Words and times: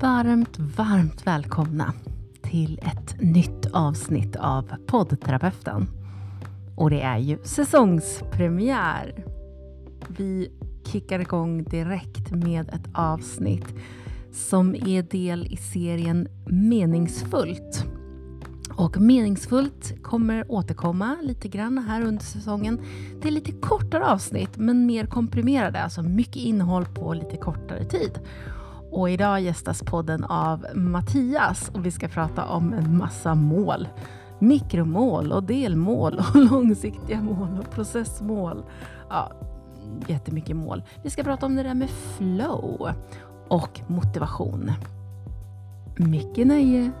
Varmt, 0.00 0.58
varmt 0.58 1.26
välkomna 1.26 1.92
till 2.42 2.78
ett 2.82 3.20
nytt 3.20 3.66
avsnitt 3.72 4.36
av 4.36 4.72
poddterapeuten. 4.86 5.86
Och 6.76 6.90
det 6.90 7.02
är 7.02 7.18
ju 7.18 7.38
säsongspremiär. 7.44 9.24
Vi 10.08 10.50
kickar 10.84 11.20
igång 11.20 11.64
direkt 11.64 12.30
med 12.30 12.68
ett 12.68 12.88
avsnitt 12.92 13.74
som 14.32 14.74
är 14.74 15.02
del 15.02 15.46
i 15.46 15.56
serien 15.56 16.28
Meningsfullt. 16.46 17.84
Och 18.74 19.00
Meningsfullt 19.00 20.02
kommer 20.02 20.52
återkomma 20.52 21.16
lite 21.22 21.48
grann 21.48 21.78
här 21.78 22.02
under 22.02 22.24
säsongen. 22.24 22.80
Det 23.22 23.28
är 23.28 23.32
lite 23.32 23.52
kortare 23.52 24.06
avsnitt 24.06 24.56
men 24.56 24.86
mer 24.86 25.06
komprimerade, 25.06 25.82
alltså 25.82 26.02
mycket 26.02 26.36
innehåll 26.36 26.84
på 26.84 27.14
lite 27.14 27.36
kortare 27.36 27.84
tid. 27.84 28.20
Och 28.90 29.10
idag 29.10 29.40
gästas 29.40 29.82
podden 29.82 30.24
av 30.24 30.66
Mattias 30.74 31.70
och 31.74 31.86
vi 31.86 31.90
ska 31.90 32.08
prata 32.08 32.44
om 32.44 32.72
en 32.72 32.96
massa 32.96 33.34
mål. 33.34 33.88
Mikromål 34.38 35.32
och 35.32 35.42
delmål 35.42 36.18
och 36.18 36.36
långsiktiga 36.50 37.20
mål 37.20 37.58
och 37.58 37.70
processmål. 37.70 38.64
Ja, 39.10 39.32
jättemycket 40.06 40.56
mål. 40.56 40.82
Vi 41.02 41.10
ska 41.10 41.22
prata 41.22 41.46
om 41.46 41.56
det 41.56 41.62
där 41.62 41.74
med 41.74 41.90
flow 41.90 42.92
och 43.48 43.80
motivation. 43.86 44.72
Mycket 45.96 46.46
nöje! 46.46 46.92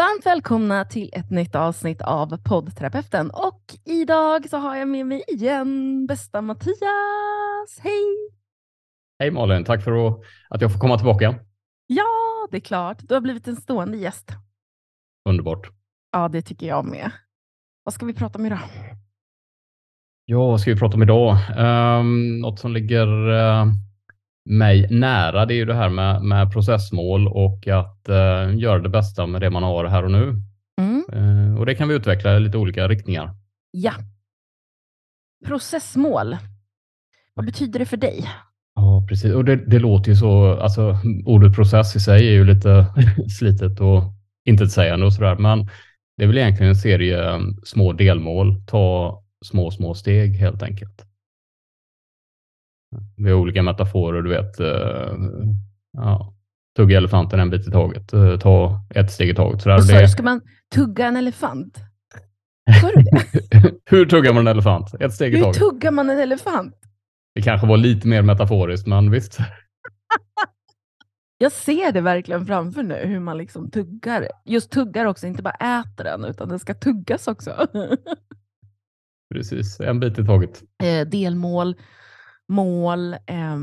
Varmt 0.00 0.26
välkomna 0.26 0.84
till 0.84 1.10
ett 1.12 1.30
nytt 1.30 1.54
avsnitt 1.54 2.02
av 2.02 2.36
poddterapeuten 2.44 3.30
och 3.30 3.62
idag 3.84 4.48
så 4.48 4.56
har 4.56 4.76
jag 4.76 4.88
med 4.88 5.06
mig 5.06 5.24
igen 5.28 6.06
bästa 6.06 6.42
Mattias. 6.42 7.78
Hej! 7.80 8.30
Hej 9.18 9.30
Malin, 9.30 9.64
tack 9.64 9.84
för 9.84 10.20
att 10.48 10.60
jag 10.60 10.72
får 10.72 10.78
komma 10.78 10.96
tillbaka. 10.96 11.34
Ja, 11.86 12.48
det 12.50 12.56
är 12.56 12.60
klart. 12.60 12.98
Du 13.08 13.14
har 13.14 13.20
blivit 13.20 13.48
en 13.48 13.56
stående 13.56 13.96
gäst. 13.96 14.30
Underbart. 15.28 15.70
Ja, 16.12 16.28
det 16.28 16.42
tycker 16.42 16.66
jag 16.66 16.84
med. 16.84 17.10
Vad 17.84 17.94
ska 17.94 18.06
vi 18.06 18.14
prata 18.14 18.38
om 18.38 18.46
idag? 18.46 18.58
Ja, 20.24 20.46
vad 20.46 20.60
ska 20.60 20.70
vi 20.70 20.78
prata 20.78 20.94
om 20.94 21.02
idag? 21.02 21.36
Um, 21.58 22.38
något 22.40 22.60
som 22.60 22.72
ligger 22.72 23.28
uh, 23.28 23.66
mig 24.50 24.86
nära, 24.90 25.46
det 25.46 25.54
är 25.54 25.56
ju 25.56 25.64
det 25.64 25.74
här 25.74 25.88
med, 25.88 26.22
med 26.22 26.52
processmål 26.52 27.28
och 27.28 27.68
att 27.68 28.08
uh, 28.08 28.58
göra 28.58 28.78
det 28.78 28.88
bästa 28.88 29.26
med 29.26 29.40
det 29.40 29.50
man 29.50 29.62
har 29.62 29.84
här 29.84 30.04
och 30.04 30.10
nu. 30.10 30.42
Mm. 30.80 31.04
Uh, 31.14 31.58
och 31.58 31.66
det 31.66 31.74
kan 31.74 31.88
vi 31.88 31.94
utveckla 31.94 32.36
i 32.36 32.40
lite 32.40 32.58
olika 32.58 32.88
riktningar. 32.88 33.34
Ja. 33.70 33.92
Processmål. 35.46 36.36
Vad 37.34 37.46
betyder 37.46 37.78
det 37.78 37.86
för 37.86 37.96
dig? 37.96 38.24
Ja, 38.74 39.06
precis. 39.08 39.34
Och 39.34 39.44
det, 39.44 39.56
det 39.56 39.78
låter 39.78 40.10
ju 40.10 40.16
så, 40.16 40.60
alltså 40.60 40.98
ordet 41.24 41.54
process 41.54 41.96
i 41.96 42.00
sig 42.00 42.28
är 42.28 42.32
ju 42.32 42.44
lite 42.44 42.86
slitet 43.38 43.80
och 43.80 44.02
intetsägande 44.44 45.06
och 45.06 45.12
sådär, 45.12 45.36
men 45.36 45.68
det 46.16 46.24
är 46.24 46.26
väl 46.26 46.38
egentligen 46.38 46.70
en 46.70 46.76
serie 46.76 47.40
små 47.64 47.92
delmål. 47.92 48.62
Ta 48.66 49.22
små, 49.44 49.70
små 49.70 49.94
steg 49.94 50.36
helt 50.36 50.62
enkelt. 50.62 51.09
Vi 53.16 53.30
har 53.30 53.38
olika 53.38 53.62
metaforer, 53.62 54.22
du 54.22 54.30
vet. 54.30 54.60
Uh, 54.60 55.28
ja, 55.92 56.34
tugga 56.76 56.96
elefanten 56.96 57.40
en 57.40 57.50
bit 57.50 57.68
i 57.68 57.70
taget. 57.70 58.14
Uh, 58.14 58.38
ta 58.38 58.80
ett 58.94 59.12
steg 59.12 59.28
i 59.28 59.34
taget. 59.34 59.62
Sådär. 59.62 59.76
Och 59.76 59.84
så 59.84 59.92
det... 59.92 60.08
Ska 60.08 60.22
man 60.22 60.40
tugga 60.74 61.06
en 61.06 61.16
elefant? 61.16 61.78
Hur 63.90 64.06
tuggar 64.06 64.32
man 64.32 64.46
en 64.46 64.50
elefant? 64.50 64.94
Ett 65.00 65.14
steg 65.14 65.34
i 65.34 65.40
taget. 65.40 65.56
Hur 65.56 65.70
tuggar 65.70 65.90
man 65.90 66.10
en 66.10 66.20
elefant? 66.20 66.74
Det 67.34 67.42
kanske 67.42 67.66
var 67.66 67.76
lite 67.76 68.08
mer 68.08 68.22
metaforiskt, 68.22 68.86
men 68.86 69.10
visst. 69.10 69.38
Jag 71.38 71.52
ser 71.52 71.92
det 71.92 72.00
verkligen 72.00 72.46
framför 72.46 72.82
nu, 72.82 72.94
hur 72.94 73.20
man 73.20 73.38
liksom 73.38 73.70
tuggar. 73.70 74.28
Just 74.44 74.70
tuggar 74.70 75.04
också, 75.04 75.26
inte 75.26 75.42
bara 75.42 75.80
äter 75.80 76.04
den, 76.04 76.24
utan 76.24 76.48
den 76.48 76.58
ska 76.58 76.74
tuggas 76.74 77.28
också. 77.28 77.66
Precis, 79.34 79.80
en 79.80 80.00
bit 80.00 80.18
i 80.18 80.24
taget. 80.24 80.62
Eh, 80.82 81.08
delmål, 81.08 81.76
mål 82.50 83.12
eh, 83.12 83.58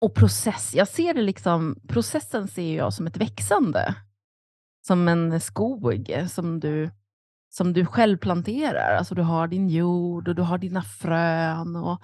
och 0.00 0.14
process. 0.14 0.74
Jag 0.74 0.88
ser 0.88 1.14
det 1.14 1.22
liksom, 1.22 1.78
processen 1.88 2.48
ser 2.48 2.76
jag 2.76 2.92
som 2.92 3.06
ett 3.06 3.16
växande. 3.16 3.94
Som 4.86 5.08
en 5.08 5.40
skog 5.40 6.08
som 6.28 6.60
du, 6.60 6.90
som 7.50 7.72
du 7.72 7.86
själv 7.86 8.16
planterar. 8.16 8.96
Alltså 8.96 9.14
du 9.14 9.22
har 9.22 9.48
din 9.48 9.68
jord 9.68 10.28
och 10.28 10.34
du 10.34 10.42
har 10.42 10.58
dina 10.58 10.82
frön. 10.82 11.76
Och, 11.76 12.02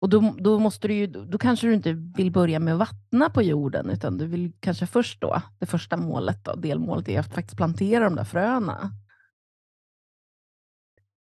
och 0.00 0.08
då, 0.08 0.34
då, 0.38 0.58
måste 0.58 0.88
du 0.88 0.94
ju, 0.94 1.06
då 1.06 1.38
kanske 1.38 1.66
du 1.66 1.74
inte 1.74 1.92
vill 1.92 2.32
börja 2.32 2.58
med 2.58 2.74
att 2.74 2.78
vattna 2.78 3.30
på 3.30 3.42
jorden, 3.42 3.90
utan 3.90 4.18
du 4.18 4.26
vill 4.26 4.52
kanske 4.60 4.86
först 4.86 5.20
då, 5.20 5.42
det 5.58 5.66
första 5.66 5.96
målet, 5.96 6.44
då, 6.44 6.54
delmålet, 6.54 7.08
är 7.08 7.20
att 7.20 7.34
faktiskt 7.34 7.56
plantera 7.56 8.04
de 8.04 8.16
där 8.16 8.24
fröna. 8.24 8.90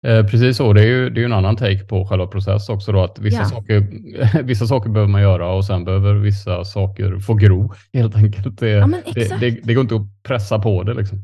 Eh, 0.05 0.27
precis 0.27 0.57
så, 0.57 0.73
det 0.73 0.83
är 0.83 0.87
ju 0.87 1.11
det 1.11 1.21
är 1.21 1.25
en 1.25 1.33
annan 1.33 1.57
take 1.57 1.85
på 1.85 2.07
själva 2.07 2.27
process 2.27 2.69
också 2.69 2.93
då, 2.93 3.05
att 3.05 3.19
vissa, 3.19 3.39
ja. 3.39 3.45
saker, 3.45 4.43
vissa 4.43 4.67
saker 4.67 4.91
behöver 4.91 5.13
man 5.13 5.23
göra 5.23 5.53
och 5.53 5.65
sen 5.65 5.85
behöver 5.85 6.15
vissa 6.15 6.65
saker 6.65 7.19
få 7.19 7.35
gro 7.35 7.73
helt 7.93 8.17
enkelt. 8.17 8.59
Det, 8.59 8.69
ja, 8.69 8.87
det, 9.15 9.41
det, 9.41 9.51
det, 9.51 9.75
går 9.75 9.83
inte 9.83 9.95
att 9.95 10.23
pressa 10.23 10.59
på 10.59 10.83
det 10.83 10.95
liksom. 10.95 11.19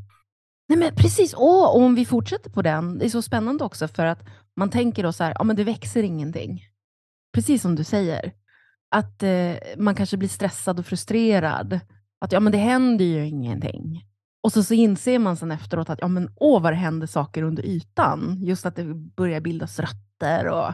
Nej 0.69 0.79
men 0.79 0.95
precis, 0.95 1.33
och 1.33 1.75
om 1.75 1.95
vi 1.95 2.05
fortsätter 2.05 2.49
på 2.49 2.61
den, 2.61 2.97
det 2.97 3.05
är 3.05 3.09
så 3.09 3.21
spännande 3.21 3.63
också 3.63 3.87
för 3.87 4.05
att 4.05 4.25
man 4.57 4.69
tänker 4.69 5.03
då 5.03 5.13
så 5.13 5.23
här, 5.23 5.33
ja 5.37 5.43
men 5.43 5.55
det 5.55 5.63
växer 5.63 6.03
ingenting. 6.03 6.61
Precis 7.33 7.61
som 7.61 7.75
du 7.75 7.83
säger, 7.83 8.31
att 8.95 9.23
eh, 9.23 9.53
man 9.77 9.95
kanske 9.95 10.17
blir 10.17 10.29
stressad 10.29 10.79
och 10.79 10.85
frustrerad. 10.85 11.79
Att 12.21 12.31
ja 12.31 12.39
men 12.39 12.51
det 12.51 12.57
händer 12.57 13.05
ju 13.05 13.27
ingenting. 13.27 14.05
Och 14.43 14.51
så, 14.51 14.63
så 14.63 14.73
inser 14.73 15.19
man 15.19 15.37
sen 15.37 15.51
efteråt 15.51 15.89
att 15.89 15.99
ja, 16.01 16.07
men, 16.07 16.29
åh, 16.35 16.61
vad 16.61 16.73
det 16.73 16.77
händer 16.77 17.07
saker 17.07 17.43
under 17.43 17.65
ytan. 17.65 18.37
Just 18.39 18.65
att 18.65 18.75
det 18.75 18.93
börjar 18.93 19.41
bildas 19.41 19.79
rötter 19.79 20.47
och, 20.47 20.67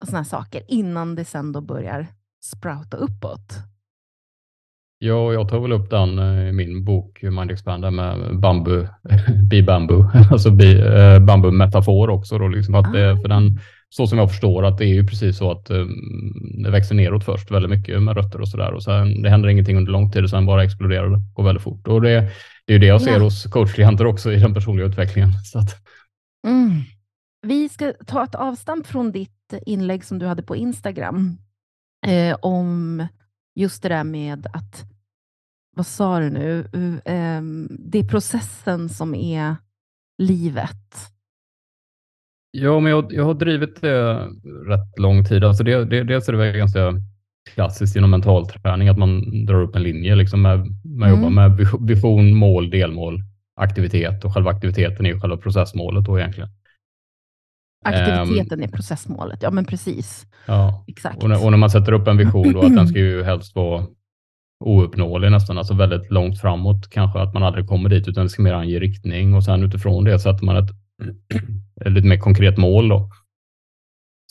och 0.00 0.06
sådana 0.06 0.24
saker 0.24 0.62
innan 0.68 1.14
det 1.14 1.24
sen 1.24 1.52
då 1.52 1.60
börjar 1.60 2.06
sprouta 2.44 2.96
uppåt. 2.96 3.52
Ja, 5.02 5.32
jag 5.32 5.48
tar 5.48 5.60
väl 5.60 5.72
upp 5.72 5.90
den 5.90 6.18
i 6.18 6.52
min 6.52 6.84
bok 6.84 7.22
Mind 7.22 7.50
Expander 7.50 7.90
med 7.90 8.40
bambu, 8.40 8.86
bi 9.50 9.62
bambu, 9.62 10.04
alltså 10.30 10.50
bi, 10.50 10.80
eh, 10.80 11.18
bambu 11.18 11.50
metafor 11.50 12.10
också. 12.10 12.38
Då, 12.38 12.48
liksom 12.48 12.74
att 12.74 12.92
det, 12.92 13.18
för 13.22 13.28
den, 13.28 13.60
så 13.88 14.06
som 14.06 14.18
jag 14.18 14.30
förstår 14.30 14.64
att 14.64 14.78
det 14.78 14.84
är 14.84 14.94
ju 14.94 15.06
precis 15.06 15.38
så 15.38 15.50
att 15.50 15.70
eh, 15.70 15.84
det 16.64 16.70
växer 16.70 16.94
neråt 16.94 17.24
först 17.24 17.50
väldigt 17.50 17.70
mycket 17.70 18.02
med 18.02 18.16
rötter 18.16 18.40
och 18.40 18.48
sådär 18.48 18.72
och 18.72 18.82
sen 18.82 19.22
det 19.22 19.30
händer 19.30 19.48
ingenting 19.48 19.76
under 19.76 19.92
lång 19.92 20.10
tid 20.10 20.24
och 20.24 20.30
sen 20.30 20.46
bara 20.46 20.64
exploderar 20.64 21.08
det, 21.08 21.22
går 21.34 21.44
väldigt 21.44 21.62
fort. 21.62 21.88
Och 21.88 22.02
det, 22.02 22.28
det 22.70 22.74
är 22.74 22.78
ju 22.78 22.80
det 22.80 22.86
jag 22.86 23.02
ser 23.02 23.12
ja. 23.12 23.18
hos 23.18 23.44
coachklienter 23.44 24.06
också 24.06 24.32
i 24.32 24.36
den 24.36 24.54
personliga 24.54 24.86
utvecklingen. 24.86 25.32
Så 25.44 25.58
att... 25.58 25.76
mm. 26.46 26.82
Vi 27.46 27.68
ska 27.68 27.92
ta 28.06 28.24
ett 28.24 28.34
avstamp 28.34 28.86
från 28.86 29.12
ditt 29.12 29.54
inlägg 29.66 30.04
som 30.04 30.18
du 30.18 30.26
hade 30.26 30.42
på 30.42 30.56
Instagram 30.56 31.38
eh, 32.06 32.36
om 32.42 33.06
just 33.54 33.82
det 33.82 33.88
där 33.88 34.04
med 34.04 34.46
att, 34.52 34.84
vad 35.76 35.86
sa 35.86 36.20
du 36.20 36.30
nu, 36.30 36.60
eh, 37.04 37.42
det 37.68 37.98
är 37.98 38.08
processen 38.08 38.88
som 38.88 39.14
är 39.14 39.56
livet. 40.18 40.96
Ja, 42.50 42.80
men 42.80 42.92
jag, 42.92 43.12
jag 43.12 43.24
har 43.24 43.34
drivit 43.34 43.80
det 43.80 44.14
rätt 44.66 44.98
lång 44.98 45.24
tid. 45.24 45.44
Alltså 45.44 45.64
det, 45.64 45.84
det, 45.84 46.04
dels 46.04 46.28
är 46.28 46.32
det 46.32 46.38
väl 46.38 46.56
ganska 46.56 46.92
klassiskt 47.54 47.96
inom 47.96 48.10
mental 48.10 48.46
träning, 48.46 48.88
att 48.88 48.98
man 48.98 49.44
drar 49.46 49.62
upp 49.62 49.76
en 49.76 49.82
linje. 49.82 50.14
Liksom 50.14 50.42
med, 50.42 50.66
man 50.98 51.08
mm. 51.08 51.20
jobbar 51.20 51.30
med 51.30 51.68
vision, 51.80 52.34
mål, 52.34 52.70
delmål, 52.70 53.22
aktivitet 53.56 54.24
och 54.24 54.34
själva 54.34 54.50
aktiviteten 54.50 55.06
är 55.06 55.10
ju 55.10 55.20
själva 55.20 55.36
processmålet 55.36 56.04
då 56.04 56.18
egentligen. 56.18 56.50
Aktiviteten 57.84 58.58
um, 58.58 58.64
är 58.64 58.68
processmålet, 58.68 59.42
ja 59.42 59.50
men 59.50 59.64
precis. 59.64 60.26
Ja. 60.46 60.84
Exakt. 60.86 61.22
Och 61.22 61.28
när, 61.28 61.44
och 61.44 61.50
när, 61.50 61.58
man 61.58 61.70
sätter 61.70 61.92
upp 61.92 62.08
en 62.08 62.16
vision 62.16 62.52
då, 62.52 62.60
att 62.60 62.76
den 62.76 62.88
ska 62.88 62.98
ju 62.98 63.22
helst 63.24 63.54
vara 63.54 63.86
ouppnåelig 64.64 65.30
nästan, 65.30 65.58
alltså 65.58 65.74
väldigt 65.74 66.10
långt 66.10 66.40
framåt 66.40 66.90
kanske, 66.90 67.20
att 67.20 67.34
man 67.34 67.42
aldrig 67.42 67.68
kommer 67.68 67.88
dit, 67.88 68.08
utan 68.08 68.24
det 68.24 68.30
ska 68.30 68.42
mer 68.42 68.52
ange 68.52 68.78
riktning 68.78 69.34
och 69.34 69.44
sen 69.44 69.62
utifrån 69.62 70.04
det 70.04 70.18
sätter 70.18 70.44
man 70.44 70.56
ett, 70.56 70.70
ett 71.84 71.92
lite 71.92 72.08
mer 72.08 72.18
konkret 72.18 72.58
mål 72.58 72.88
då, 72.88 73.10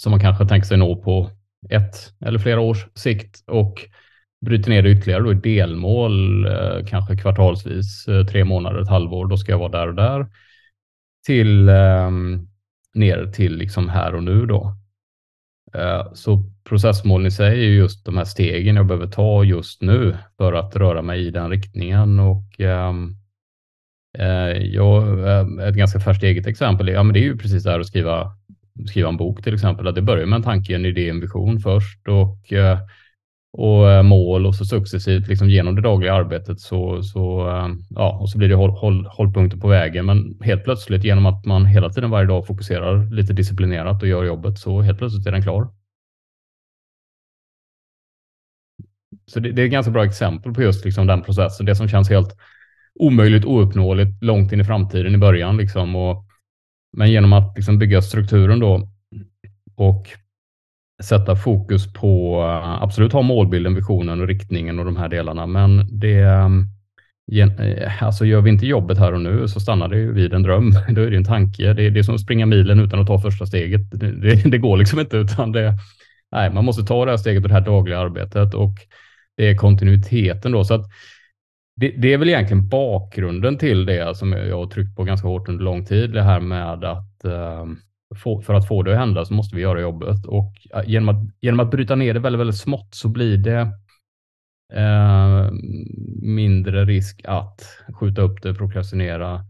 som 0.01 0.11
man 0.11 0.19
kanske 0.19 0.45
tänker 0.45 0.67
sig 0.67 0.77
nå 0.77 0.95
på 0.95 1.29
ett 1.69 2.13
eller 2.25 2.39
flera 2.39 2.61
års 2.61 2.87
sikt 2.95 3.43
och 3.47 3.85
bryter 4.41 4.69
ner 4.69 4.81
det 4.81 4.91
ytterligare 4.91 5.23
då 5.23 5.31
i 5.31 5.35
delmål, 5.35 6.45
eh, 6.45 6.85
kanske 6.87 7.17
kvartalsvis, 7.17 8.07
eh, 8.07 8.25
tre 8.25 8.43
månader, 8.43 8.81
ett 8.81 8.89
halvår, 8.89 9.27
då 9.27 9.37
ska 9.37 9.51
jag 9.51 9.59
vara 9.59 9.71
där 9.71 9.87
och 9.87 9.95
där, 9.95 10.27
till 11.25 11.69
ehm, 11.69 12.47
ner 12.93 13.25
till 13.25 13.55
liksom 13.55 13.89
här 13.89 14.15
och 14.15 14.23
nu 14.23 14.45
då. 14.45 14.75
Eh, 15.73 16.13
så 16.13 16.43
processmålen 16.69 17.27
i 17.27 17.31
sig 17.31 17.65
är 17.65 17.69
just 17.69 18.05
de 18.05 18.17
här 18.17 18.25
stegen 18.25 18.75
jag 18.75 18.87
behöver 18.87 19.07
ta 19.07 19.43
just 19.43 19.81
nu 19.81 20.17
för 20.37 20.53
att 20.53 20.75
röra 20.75 21.01
mig 21.01 21.27
i 21.27 21.31
den 21.31 21.49
riktningen 21.49 22.19
och 22.19 22.59
ehm, 22.59 23.15
jag, 24.61 25.19
ett 25.67 25.75
ganska 25.75 25.99
färskt 25.99 26.23
eget 26.23 26.47
exempel, 26.47 26.87
ja, 26.87 27.03
men 27.03 27.13
det 27.13 27.19
är 27.19 27.23
ju 27.23 27.37
precis 27.37 27.63
det 27.63 27.71
här 27.71 27.79
att 27.79 27.87
skriva 27.87 28.31
skriva 28.87 29.09
en 29.09 29.17
bok 29.17 29.43
till 29.43 29.53
exempel, 29.53 29.87
att 29.87 29.95
det 29.95 30.01
börjar 30.01 30.25
med 30.25 30.37
en 30.37 30.43
tanke, 30.43 30.75
en 30.75 30.85
idé, 30.85 31.09
en 31.09 31.19
vision 31.19 31.59
först 31.59 32.07
och, 32.07 32.53
och 33.51 33.91
eh, 33.91 34.03
mål 34.03 34.45
och 34.45 34.55
så 34.55 34.65
successivt 34.65 35.27
liksom 35.27 35.49
genom 35.49 35.75
det 35.75 35.81
dagliga 35.81 36.13
arbetet 36.13 36.59
så, 36.59 37.03
så, 37.03 37.49
eh, 37.49 37.67
ja, 37.89 38.17
och 38.21 38.29
så 38.29 38.37
blir 38.37 38.49
det 38.49 38.55
håll, 38.55 38.69
håll, 38.69 39.05
hållpunkter 39.05 39.57
på 39.57 39.67
vägen. 39.67 40.05
Men 40.05 40.37
helt 40.41 40.63
plötsligt 40.63 41.03
genom 41.03 41.25
att 41.25 41.45
man 41.45 41.65
hela 41.65 41.89
tiden 41.89 42.09
varje 42.09 42.27
dag 42.27 42.47
fokuserar 42.47 43.15
lite 43.15 43.33
disciplinerat 43.33 44.01
och 44.01 44.07
gör 44.07 44.23
jobbet 44.23 44.59
så 44.59 44.81
helt 44.81 44.97
plötsligt 44.97 45.27
är 45.27 45.31
den 45.31 45.43
klar. 45.43 45.69
Så 49.25 49.39
det, 49.39 49.51
det 49.51 49.61
är 49.61 49.65
ett 49.65 49.71
ganska 49.71 49.91
bra 49.91 50.05
exempel 50.05 50.53
på 50.53 50.61
just 50.61 50.85
liksom 50.85 51.07
den 51.07 51.21
processen. 51.21 51.65
Det 51.65 51.75
som 51.75 51.87
känns 51.87 52.09
helt 52.09 52.37
omöjligt, 52.99 53.45
ouppnåeligt, 53.45 54.23
långt 54.23 54.51
in 54.51 54.61
i 54.61 54.63
framtiden 54.63 55.15
i 55.15 55.17
början. 55.17 55.57
Liksom, 55.57 55.95
och, 55.95 56.25
men 56.97 57.11
genom 57.11 57.33
att 57.33 57.53
liksom 57.55 57.77
bygga 57.77 58.01
strukturen 58.01 58.59
då 58.59 58.89
och 59.75 60.07
sätta 61.03 61.35
fokus 61.35 61.93
på, 61.93 62.41
eh, 62.41 62.83
absolut 62.83 63.13
ha 63.13 63.21
målbilden, 63.21 63.75
visionen 63.75 64.21
och 64.21 64.27
riktningen 64.27 64.79
och 64.79 64.85
de 64.85 64.97
här 64.97 65.09
delarna, 65.09 65.45
men 65.45 65.99
det 65.99 66.19
ehm, 66.19 66.67
eh, 67.31 68.03
Alltså 68.03 68.25
gör 68.25 68.41
vi 68.41 68.49
inte 68.49 68.65
jobbet 68.65 68.97
här 68.97 69.13
och 69.13 69.21
nu 69.21 69.47
så 69.47 69.59
stannar 69.59 69.87
det 69.87 69.97
ju 69.97 70.13
vid 70.13 70.33
en 70.33 70.43
dröm. 70.43 70.71
Då 70.89 71.01
är 71.01 71.11
det 71.11 71.17
en 71.17 71.23
tanke. 71.23 71.73
Det 71.73 71.83
är, 71.83 71.89
det 71.89 71.99
är 71.99 72.03
som 72.03 72.15
att 72.15 72.21
springa 72.21 72.45
milen 72.45 72.79
utan 72.79 72.99
att 72.99 73.07
ta 73.07 73.19
första 73.19 73.45
steget. 73.45 73.81
Det, 73.91 74.11
det, 74.11 74.35
det 74.49 74.57
går 74.57 74.77
liksom 74.77 74.99
inte 74.99 75.17
utan 75.17 75.51
det, 75.51 75.73
nej, 76.31 76.53
man 76.53 76.65
måste 76.65 76.83
ta 76.83 77.05
det 77.05 77.11
här 77.11 77.17
steget 77.17 77.43
och 77.43 77.49
det 77.49 77.55
här 77.55 77.61
dagliga 77.61 77.99
arbetet 77.99 78.53
och 78.53 78.73
det 79.37 79.49
är 79.49 79.55
kontinuiteten 79.55 80.51
då. 80.51 80.63
Så 80.63 80.73
att 80.73 80.85
det, 81.75 81.89
det, 81.89 82.13
är 82.13 82.17
väl 82.17 82.29
egentligen 82.29 82.69
bakgrunden 82.69 83.57
till 83.57 83.85
det 83.85 84.17
som 84.17 84.31
jag 84.31 84.57
har 84.57 84.67
tryckt 84.67 84.95
på 84.95 85.03
ganska 85.03 85.27
hårt 85.27 85.49
under 85.49 85.63
lång 85.63 85.85
tid. 85.85 86.13
Det 86.13 86.21
här 86.21 86.39
med 86.39 86.83
att 86.83 87.25
eh, 87.25 87.65
för 88.15 88.53
att 88.53 88.67
få 88.67 88.83
det 88.83 88.91
att 88.91 88.99
hända 88.99 89.25
så 89.25 89.33
måste 89.33 89.55
vi 89.55 89.61
göra 89.61 89.81
jobbet 89.81 90.25
och 90.25 90.53
eh, 90.73 90.89
genom 90.89 91.09
att, 91.09 91.31
genom 91.41 91.59
att 91.59 91.71
bryta 91.71 91.95
ner 91.95 92.13
det 92.13 92.19
väldigt, 92.19 92.39
väldigt 92.39 92.57
smått 92.57 92.95
så 92.95 93.09
blir 93.09 93.37
det 93.37 93.71
eh, 94.73 95.51
mindre 96.21 96.85
risk 96.85 97.21
att 97.25 97.61
skjuta 97.99 98.21
upp 98.21 98.41
det, 98.41 98.53
prokrastinera. 98.53 99.45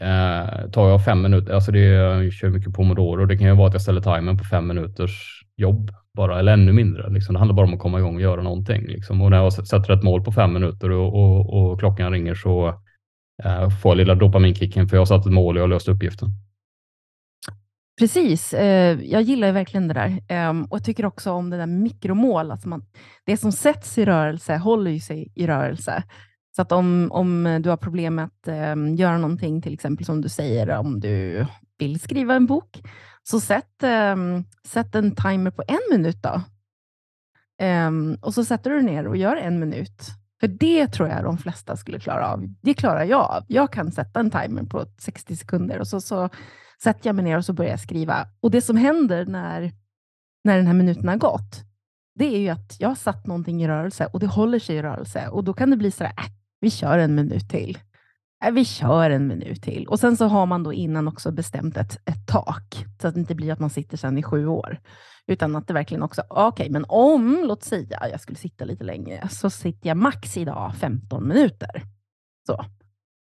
Eh, 0.00 0.70
tar 0.70 0.88
jag 0.88 1.04
fem 1.04 1.22
minuter, 1.22 1.54
alltså 1.54 1.72
det, 1.72 1.80
jag 1.80 2.32
kör 2.32 2.50
mycket 2.50 2.74
pomodoro, 2.74 3.26
det 3.26 3.38
kan 3.38 3.46
ju 3.46 3.54
vara 3.54 3.68
att 3.68 3.74
jag 3.74 3.82
ställer 3.82 4.00
timern 4.00 4.38
på 4.38 4.44
fem 4.44 4.66
minuters 4.66 5.42
jobb 5.56 5.90
bara, 6.16 6.38
eller 6.38 6.52
ännu 6.52 6.72
mindre. 6.72 7.10
Liksom. 7.10 7.32
Det 7.32 7.38
handlar 7.38 7.54
bara 7.54 7.66
om 7.66 7.74
att 7.74 7.80
komma 7.80 7.98
igång 7.98 8.14
och 8.14 8.20
göra 8.20 8.42
någonting. 8.42 8.86
Liksom. 8.86 9.22
Och 9.22 9.30
när 9.30 9.36
jag 9.36 9.52
sätter 9.52 9.92
ett 9.92 10.02
mål 10.02 10.24
på 10.24 10.32
fem 10.32 10.52
minuter 10.52 10.90
och, 10.90 11.14
och, 11.14 11.70
och 11.70 11.78
klockan 11.80 12.12
ringer 12.12 12.34
så 12.34 12.68
eh, 13.44 13.70
får 13.70 13.90
jag 13.90 13.96
lilla 13.96 14.14
dopaminkicken 14.14 14.88
för 14.88 14.96
jag 14.96 15.00
har 15.00 15.06
satt 15.06 15.26
ett 15.26 15.32
mål 15.32 15.56
och 15.56 15.58
jag 15.58 15.64
har 15.64 15.68
löst 15.68 15.88
uppgiften. 15.88 16.28
Precis, 17.98 18.52
eh, 18.54 19.00
jag 19.02 19.22
gillar 19.22 19.52
verkligen 19.52 19.88
det 19.88 19.94
där. 19.94 20.22
Ehm, 20.28 20.64
och 20.64 20.76
jag 20.76 20.84
tycker 20.84 21.06
också 21.06 21.32
om 21.32 21.50
det 21.50 21.56
där 21.56 21.66
mikromål. 21.66 22.50
Alltså 22.50 22.68
man, 22.68 22.84
det 23.24 23.36
som 23.36 23.52
sätts 23.52 23.98
i 23.98 24.04
rörelse 24.04 24.56
håller 24.56 24.90
ju 24.90 25.00
sig 25.00 25.32
i 25.34 25.46
rörelse. 25.46 26.02
Så 26.56 26.62
att 26.62 26.72
om, 26.72 27.08
om 27.12 27.58
du 27.62 27.70
har 27.70 27.76
problem 27.76 28.14
med 28.14 28.24
att 28.24 28.48
ehm, 28.48 28.94
göra 28.94 29.18
någonting, 29.18 29.62
till 29.62 29.74
exempel 29.74 30.06
som 30.06 30.20
du 30.20 30.28
säger, 30.28 30.70
om 30.70 31.00
du 31.00 31.46
vill 31.78 32.00
skriva 32.00 32.34
en 32.34 32.46
bok, 32.46 32.82
så 33.22 33.40
sätt, 33.40 33.82
ehm, 33.82 34.44
sätt 34.66 34.94
en 34.94 35.14
timer 35.14 35.50
på 35.50 35.62
en 35.68 35.98
minut 35.98 36.22
då. 36.22 36.40
Och 38.20 38.34
så 38.34 38.44
sätter 38.44 38.70
du 38.70 38.82
ner 38.82 39.06
och 39.06 39.16
gör 39.16 39.36
en 39.36 39.60
minut. 39.60 40.02
För 40.40 40.48
det 40.48 40.86
tror 40.86 41.08
jag 41.08 41.24
de 41.24 41.38
flesta 41.38 41.76
skulle 41.76 42.00
klara 42.00 42.32
av. 42.32 42.44
Det 42.62 42.74
klarar 42.74 43.04
jag 43.04 43.20
av. 43.20 43.44
Jag 43.48 43.72
kan 43.72 43.92
sätta 43.92 44.20
en 44.20 44.30
timer 44.30 44.62
på 44.62 44.86
60 44.98 45.36
sekunder 45.36 45.78
och 45.78 45.88
så, 45.88 46.00
så 46.00 46.28
sätter 46.82 47.08
jag 47.08 47.16
mig 47.16 47.24
ner 47.24 47.36
och 47.36 47.44
så 47.44 47.52
börjar 47.52 47.70
jag 47.70 47.80
skriva. 47.80 48.26
Och 48.40 48.50
det 48.50 48.60
som 48.62 48.76
händer 48.76 49.26
när, 49.26 49.72
när 50.44 50.56
den 50.56 50.66
här 50.66 50.74
minuten 50.74 51.08
har 51.08 51.16
gått, 51.16 51.64
det 52.14 52.34
är 52.34 52.38
ju 52.38 52.48
att 52.48 52.76
jag 52.78 52.88
har 52.88 52.94
satt 52.94 53.26
någonting 53.26 53.62
i 53.62 53.68
rörelse 53.68 54.06
och 54.12 54.20
det 54.20 54.26
håller 54.26 54.58
sig 54.58 54.76
i 54.76 54.82
rörelse. 54.82 55.28
Och 55.28 55.44
då 55.44 55.52
kan 55.52 55.70
det 55.70 55.76
bli 55.76 55.90
så 55.90 56.04
här, 56.04 56.12
äh, 56.12 56.24
vi 56.60 56.70
kör 56.70 56.98
en 56.98 57.14
minut 57.14 57.48
till. 57.48 57.78
Äh, 58.44 58.50
vi 58.50 58.64
kör 58.64 59.10
en 59.10 59.26
minut 59.26 59.62
till. 59.62 59.86
Och 59.86 60.00
sen 60.00 60.16
så 60.16 60.26
har 60.26 60.46
man 60.46 60.62
då 60.62 60.72
innan 60.72 61.08
också 61.08 61.32
bestämt 61.32 61.76
ett, 61.76 61.96
ett 62.04 62.26
tak, 62.26 62.86
så 63.00 63.08
att 63.08 63.14
det 63.14 63.20
inte 63.20 63.34
blir 63.34 63.52
att 63.52 63.60
man 63.60 63.70
sitter 63.70 63.96
sen 63.96 64.18
i 64.18 64.22
sju 64.22 64.46
år. 64.46 64.80
Utan 65.26 65.56
att 65.56 65.66
det 65.66 65.74
verkligen 65.74 66.02
också, 66.02 66.22
okej, 66.28 66.46
okay, 66.46 66.70
men 66.70 66.84
om, 66.88 67.44
låt 67.46 67.62
säga, 67.62 68.08
jag 68.10 68.20
skulle 68.20 68.38
sitta 68.38 68.64
lite 68.64 68.84
längre, 68.84 69.28
så 69.28 69.50
sitter 69.50 69.88
jag 69.88 69.96
max 69.96 70.36
idag 70.36 70.74
15 70.76 71.28
minuter. 71.28 71.82
Så. 72.46 72.64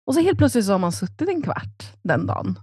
Och 0.06 0.14
så 0.14 0.20
helt 0.20 0.38
plötsligt 0.38 0.64
så 0.64 0.72
har 0.72 0.78
man 0.78 0.92
suttit 0.92 1.28
en 1.28 1.42
kvart 1.42 1.92
den 2.02 2.26
dagen. 2.26 2.58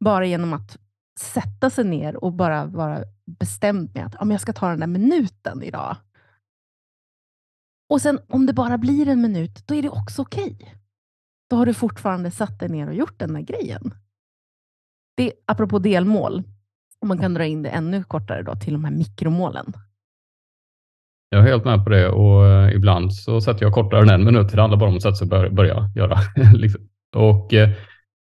Bara 0.00 0.26
genom 0.26 0.52
att 0.52 0.76
sätta 1.20 1.70
sig 1.70 1.84
ner 1.84 2.24
och 2.24 2.32
bara 2.32 2.66
vara 2.66 3.04
bestämd 3.26 3.94
med 3.94 4.06
att 4.06 4.14
om 4.14 4.30
jag 4.30 4.40
ska 4.40 4.52
ta 4.52 4.68
den 4.68 4.80
där 4.80 4.86
minuten 4.86 5.62
idag. 5.62 5.96
Och 7.90 8.02
sen 8.02 8.20
om 8.28 8.46
det 8.46 8.52
bara 8.52 8.78
blir 8.78 9.08
en 9.08 9.20
minut, 9.20 9.66
då 9.66 9.74
är 9.74 9.82
det 9.82 9.88
också 9.88 10.22
okej. 10.22 10.54
Okay 10.54 10.78
då 11.50 11.56
har 11.56 11.66
du 11.66 11.74
fortfarande 11.74 12.30
satt 12.30 12.60
dig 12.60 12.68
ner 12.68 12.88
och 12.88 12.94
gjort 12.94 13.18
den 13.18 13.32
där 13.32 13.40
grejen. 13.40 13.94
Det, 15.16 15.32
apropå 15.46 15.78
delmål, 15.78 16.42
om 17.00 17.08
man 17.08 17.18
kan 17.18 17.34
dra 17.34 17.44
in 17.44 17.62
det 17.62 17.68
ännu 17.68 18.04
kortare 18.04 18.42
då, 18.42 18.54
till 18.54 18.72
de 18.72 18.84
här 18.84 18.92
mikromålen. 18.92 19.72
Jag 21.30 21.40
är 21.40 21.46
helt 21.46 21.64
med 21.64 21.84
på 21.84 21.90
det 21.90 22.08
och 22.08 22.46
eh, 22.46 22.74
ibland 22.74 23.14
så 23.14 23.40
sätter 23.40 23.62
jag 23.62 23.74
kortare 23.74 24.02
än 24.02 24.10
en 24.10 24.24
minut. 24.24 24.52
Det 24.52 24.60
handlar 24.60 24.78
bara 24.78 24.90
om 24.90 24.96
att 24.96 25.02
sätta 25.02 25.14
sig 25.14 25.24
och 25.24 25.28
börja, 25.28 25.50
börja 25.50 25.90
göra. 25.94 26.18
Liksom. 26.54 26.88
Och, 27.16 27.54
eh, 27.54 27.70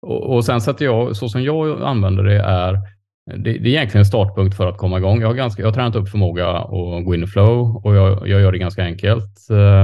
och, 0.02 0.34
och 0.34 0.44
sen 0.44 0.60
sätter 0.60 0.84
jag, 0.84 1.16
så 1.16 1.28
som 1.28 1.42
jag 1.42 1.82
använder 1.82 2.22
det 2.22 2.40
är 2.40 2.78
det, 3.26 3.36
det, 3.36 3.50
är 3.50 3.66
egentligen 3.66 4.00
en 4.00 4.06
startpunkt 4.06 4.56
för 4.56 4.66
att 4.66 4.78
komma 4.78 4.98
igång. 4.98 5.20
Jag 5.20 5.28
har, 5.28 5.34
ganska, 5.34 5.62
jag 5.62 5.68
har 5.68 5.74
tränat 5.74 5.96
upp 5.96 6.08
förmåga 6.08 6.48
att 6.48 7.04
gå 7.04 7.14
in 7.14 7.22
i 7.22 7.26
flow 7.26 7.76
och 7.76 7.94
jag, 7.94 8.28
jag 8.28 8.40
gör 8.40 8.52
det 8.52 8.58
ganska 8.58 8.84
enkelt. 8.84 9.50
Eh, 9.50 9.82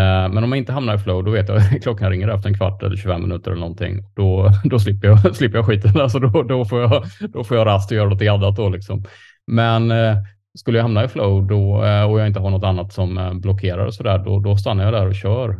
eh, 0.00 0.28
men 0.28 0.44
om 0.44 0.50
man 0.50 0.58
inte 0.58 0.72
hamnar 0.72 0.94
i 0.94 0.98
flow, 0.98 1.24
då 1.24 1.30
vet 1.30 1.48
jag 1.48 1.58
att 1.58 1.82
klockan 1.82 2.10
ringer 2.10 2.28
efter 2.28 2.48
en 2.48 2.54
kvart 2.54 2.82
eller 2.82 2.96
25 2.96 3.22
minuter 3.22 3.50
eller 3.50 3.60
någonting. 3.60 4.02
Då, 4.14 4.50
då 4.64 4.78
slipper, 4.78 5.08
jag, 5.08 5.36
slipper 5.36 5.58
jag 5.58 5.66
skiten. 5.66 6.00
Alltså 6.00 6.18
då, 6.18 6.42
då, 6.42 6.64
får 6.64 6.80
jag, 6.80 7.04
då 7.32 7.44
får 7.44 7.56
jag 7.56 7.66
rast 7.66 7.90
och 7.90 7.96
göra 7.96 8.08
något 8.08 8.22
annat. 8.22 8.56
Då 8.56 8.68
liksom. 8.68 9.04
Men 9.46 9.90
eh, 9.90 10.16
skulle 10.58 10.78
jag 10.78 10.82
hamna 10.82 11.04
i 11.04 11.08
flow 11.08 11.46
då, 11.46 11.84
eh, 11.84 12.04
och 12.10 12.20
jag 12.20 12.26
inte 12.26 12.40
har 12.40 12.50
något 12.50 12.64
annat 12.64 12.92
som 12.92 13.18
eh, 13.18 13.34
blockerar 13.34 13.86
och 13.86 13.94
så 13.94 14.02
där, 14.02 14.18
då, 14.18 14.40
då 14.40 14.56
stannar 14.56 14.84
jag 14.84 14.92
där 14.92 15.06
och 15.06 15.14
kör. 15.14 15.58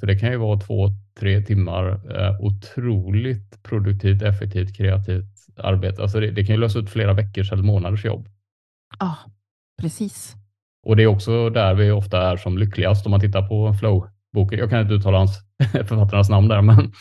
För 0.00 0.06
det 0.06 0.18
kan 0.18 0.30
ju 0.30 0.36
vara 0.36 0.60
två, 0.60 0.88
tre 1.18 1.40
timmar 1.42 2.00
otroligt 2.40 3.62
produktivt, 3.62 4.22
effektivt, 4.22 4.76
kreativt 4.76 5.38
arbete. 5.56 6.02
Alltså 6.02 6.20
det, 6.20 6.30
det 6.30 6.44
kan 6.44 6.54
ju 6.54 6.60
lösa 6.60 6.78
ut 6.78 6.90
flera 6.90 7.12
veckors 7.12 7.52
eller 7.52 7.62
månaders 7.62 8.04
jobb. 8.04 8.28
Ja, 8.98 9.16
precis. 9.80 10.34
Och 10.86 10.96
det 10.96 11.02
är 11.02 11.06
också 11.06 11.50
där 11.50 11.74
vi 11.74 11.90
ofta 11.90 12.30
är 12.30 12.36
som 12.36 12.58
lyckligast 12.58 13.06
om 13.06 13.10
man 13.10 13.20
tittar 13.20 13.48
på 13.48 13.74
flow-boken. 13.74 14.58
Jag 14.58 14.70
kan 14.70 14.80
inte 14.80 14.94
uttala 14.94 15.18
hans, 15.18 15.38
författarnas 15.72 16.30
namn 16.30 16.48
där, 16.48 16.62
men, 16.62 16.92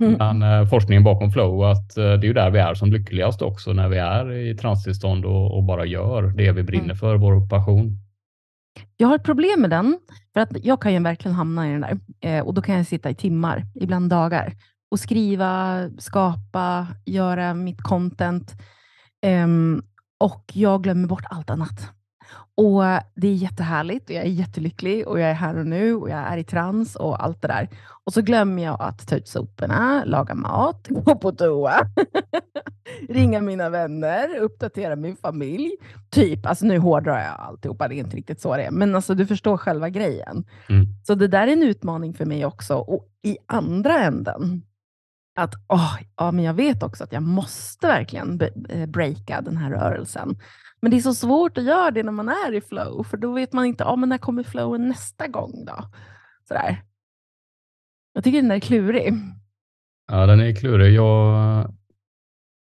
mm. 0.00 0.12
men 0.18 0.42
eh, 0.42 0.68
forskningen 0.68 1.04
bakom 1.04 1.32
flow, 1.32 1.64
att 1.64 1.96
eh, 1.96 2.04
det 2.04 2.10
är 2.10 2.24
ju 2.24 2.32
där 2.32 2.50
vi 2.50 2.58
är 2.58 2.74
som 2.74 2.92
lyckligast 2.92 3.42
också 3.42 3.72
när 3.72 3.88
vi 3.88 3.98
är 3.98 4.32
i 4.32 4.56
transtillstånd 4.56 5.24
och, 5.24 5.56
och 5.56 5.64
bara 5.64 5.84
gör 5.84 6.22
det 6.22 6.52
vi 6.52 6.62
brinner 6.62 6.84
mm. 6.84 6.96
för, 6.96 7.16
vår 7.16 7.48
passion. 7.48 7.98
Jag 8.96 9.08
har 9.08 9.16
ett 9.16 9.24
problem 9.24 9.60
med 9.60 9.70
den, 9.70 9.98
för 10.32 10.40
att 10.40 10.64
jag 10.64 10.82
kan 10.82 10.92
ju 10.92 11.02
verkligen 11.02 11.34
hamna 11.34 11.68
i 11.68 11.72
den 11.72 11.80
där 11.80 11.98
eh, 12.20 12.44
och 12.44 12.54
då 12.54 12.62
kan 12.62 12.74
jag 12.74 12.86
sitta 12.86 13.10
i 13.10 13.14
timmar, 13.14 13.64
ibland 13.74 14.10
dagar 14.10 14.52
och 14.90 15.00
skriva, 15.00 15.76
skapa, 15.98 16.86
göra 17.04 17.54
mitt 17.54 17.82
content 17.82 18.54
Eh, 19.22 19.48
och 20.18 20.44
jag 20.52 20.82
glömmer 20.82 21.08
bort 21.08 21.24
allt 21.30 21.50
annat. 21.50 21.90
Och 22.54 22.82
Det 23.14 23.28
är 23.28 23.34
jättehärligt 23.34 24.10
och 24.10 24.14
jag 24.16 24.24
är 24.24 24.28
jättelycklig 24.28 25.08
och 25.08 25.20
jag 25.20 25.30
är 25.30 25.34
här 25.34 25.58
och 25.58 25.66
nu 25.66 25.94
och 25.94 26.10
jag 26.10 26.18
är 26.18 26.36
i 26.36 26.44
trans 26.44 26.96
och 26.96 27.24
allt 27.24 27.42
det 27.42 27.48
där. 27.48 27.68
Och 28.04 28.12
så 28.12 28.22
glömmer 28.22 28.64
jag 28.64 28.76
att 28.80 29.08
ta 29.08 29.16
ut 29.16 29.28
soporna, 29.28 30.04
laga 30.04 30.34
mat, 30.34 30.86
gå 30.90 31.14
på 31.14 31.32
toa, 31.32 31.80
ringa 33.08 33.40
mina 33.40 33.70
vänner, 33.70 34.36
uppdatera 34.38 34.96
min 34.96 35.16
familj. 35.16 35.70
Typ, 36.10 36.46
alltså 36.46 36.66
nu 36.66 36.78
hårdrar 36.78 37.18
jag 37.18 37.40
alltihopa, 37.40 37.88
det 37.88 37.94
är 37.94 37.98
inte 37.98 38.16
riktigt 38.16 38.40
så 38.40 38.56
det 38.56 38.62
är. 38.62 38.70
Men 38.70 38.94
alltså, 38.94 39.14
du 39.14 39.26
förstår 39.26 39.56
själva 39.56 39.88
grejen. 39.88 40.44
Mm. 40.68 40.86
Så 41.06 41.14
det 41.14 41.28
där 41.28 41.46
är 41.46 41.52
en 41.52 41.62
utmaning 41.62 42.14
för 42.14 42.24
mig 42.24 42.46
också. 42.46 42.76
Och 42.76 43.08
i 43.22 43.36
andra 43.46 43.98
änden, 43.98 44.62
att 45.38 45.54
oh, 45.68 45.96
ja, 46.16 46.32
men 46.32 46.44
jag 46.44 46.54
vet 46.54 46.82
också 46.82 47.04
att 47.04 47.12
jag 47.12 47.22
måste 47.22 47.86
verkligen 47.86 48.40
eh, 48.68 48.86
breaka 48.86 49.40
den 49.40 49.56
här 49.56 49.70
rörelsen. 49.70 50.38
Men 50.80 50.90
det 50.90 50.96
är 50.96 51.00
så 51.00 51.14
svårt 51.14 51.58
att 51.58 51.64
göra 51.64 51.90
det 51.90 52.02
när 52.02 52.12
man 52.12 52.28
är 52.28 52.54
i 52.54 52.60
flow, 52.60 53.02
för 53.02 53.16
då 53.16 53.32
vet 53.32 53.52
man 53.52 53.64
inte, 53.64 53.84
oh, 53.84 53.96
men 53.96 54.08
när 54.08 54.18
kommer 54.18 54.42
flowen 54.42 54.88
nästa 54.88 55.26
gång 55.26 55.64
då? 55.64 55.90
Sådär. 56.48 56.82
Jag 58.12 58.24
tycker 58.24 58.42
den 58.42 58.50
är 58.50 58.60
klurig. 58.60 59.14
Ja, 60.06 60.26
den 60.26 60.40
är 60.40 60.54
klurig. 60.54 60.94
Jag, 60.94 61.74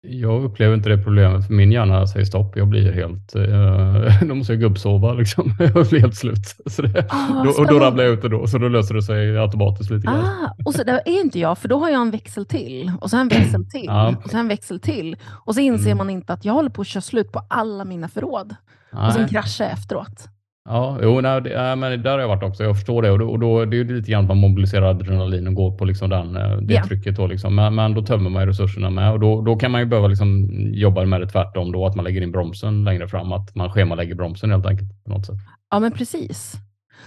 jag 0.10 0.44
upplever 0.44 0.76
inte 0.76 0.90
det 0.90 0.98
problemet, 0.98 1.48
för 1.48 1.54
min 1.54 1.72
hjärna 1.72 2.08
säger 2.08 2.26
stopp. 2.26 2.58
Jag 2.58 2.68
blir 2.68 2.92
helt... 2.92 3.36
Eh, 3.36 4.28
då 4.28 4.36
måste 4.36 4.54
jag 4.54 4.60
gubbsova 4.60 5.14
liksom. 5.14 5.54
Jag 5.60 5.88
blir 5.88 6.00
helt 6.00 6.16
slut. 6.16 6.56
Så 6.66 6.82
det, 6.82 7.06
ah, 7.10 7.44
då, 7.44 7.50
och 7.50 7.68
då 7.68 7.80
ramlar 7.80 8.04
jag 8.04 8.14
ut 8.14 8.24
och 8.24 8.30
då, 8.30 8.48
så 8.48 8.58
då 8.58 8.68
löser 8.68 8.96
det 8.96 9.02
sig 9.02 9.38
automatiskt 9.38 9.92
lite 9.92 10.08
grann. 10.08 10.26
Ah, 10.26 10.56
och 10.66 10.74
så 10.74 10.84
där 10.84 11.02
är 11.06 11.22
inte 11.22 11.40
jag, 11.40 11.58
för 11.58 11.68
då 11.68 11.80
har 11.80 11.90
jag 11.90 12.02
en 12.02 12.12
växel 12.12 12.46
till, 12.46 12.92
och 13.02 13.10
så 13.10 13.18
en 13.18 13.28
växel 13.28 13.66
till, 13.72 13.86
ja. 13.86 14.16
och 14.24 14.30
så 14.30 14.38
en 14.38 14.48
växel 14.48 14.80
till. 14.80 15.16
Och 15.46 15.56
så 15.56 15.62
inser 15.62 15.86
mm. 15.86 15.98
man 15.98 16.10
inte 16.10 16.34
att 16.34 16.46
jag 16.46 16.54
håller 16.54 16.70
på 16.70 16.82
att 16.82 16.88
köra 16.88 17.02
slut 17.02 17.32
på 17.32 17.42
alla 17.50 17.86
mina 17.86 18.08
förråd. 18.08 18.56
Nej. 18.94 19.08
Och 19.08 19.14
sen 19.14 19.28
kraschar 19.28 19.66
jag 19.66 19.74
efteråt. 19.74 20.30
Ja, 20.70 21.00
jo, 21.02 21.22
nej, 21.22 21.42
det, 21.42 21.70
äh, 21.70 21.76
men 21.76 22.04
där 22.04 22.12
har 22.12 22.20
jag 22.20 22.28
varit 22.28 22.44
också. 22.44 22.64
Jag 22.64 22.76
förstår 22.76 23.02
det. 23.02 23.12
Och 23.12 23.20
då, 23.20 23.30
och 23.30 23.40
då 23.40 23.66
det 23.66 23.78
är 23.78 23.84
det 23.84 23.94
lite 23.94 24.12
grann 24.12 24.22
att 24.22 24.28
man 24.28 24.38
mobiliserar 24.38 24.90
adrenalin 24.90 25.48
och 25.48 25.54
går 25.54 25.78
på 25.78 25.86
liksom 25.86 26.10
den, 26.10 26.36
eh, 26.36 26.58
det 26.58 26.74
yeah. 26.74 26.88
trycket. 26.88 27.16
Då 27.16 27.28
liksom. 27.28 27.56
men, 27.56 27.76
men 27.76 27.94
då 27.94 28.02
tömmer 28.02 28.30
man 28.30 28.42
ju 28.42 28.50
resurserna 28.50 28.90
med. 28.90 29.12
Och 29.12 29.20
då, 29.20 29.42
då 29.42 29.56
kan 29.56 29.72
man 29.72 29.82
ju 29.82 29.88
behöva 29.88 30.08
liksom 30.08 30.50
jobba 30.74 31.06
med 31.06 31.22
det 31.22 31.28
tvärtom. 31.28 31.72
Då, 31.72 31.86
att 31.86 31.96
man 31.96 32.06
lägger 32.06 32.22
in 32.22 32.32
bromsen 32.32 32.84
längre 32.84 33.08
fram. 33.08 33.32
Att 33.32 33.56
man 33.56 33.72
schemalägger 33.72 34.16
bromsen 34.16 34.52
helt 34.52 34.66
enkelt. 34.66 35.04
På 35.04 35.10
något 35.10 35.26
sätt. 35.26 35.36
Ja, 35.72 35.80
men 35.80 35.92
precis. 35.92 36.56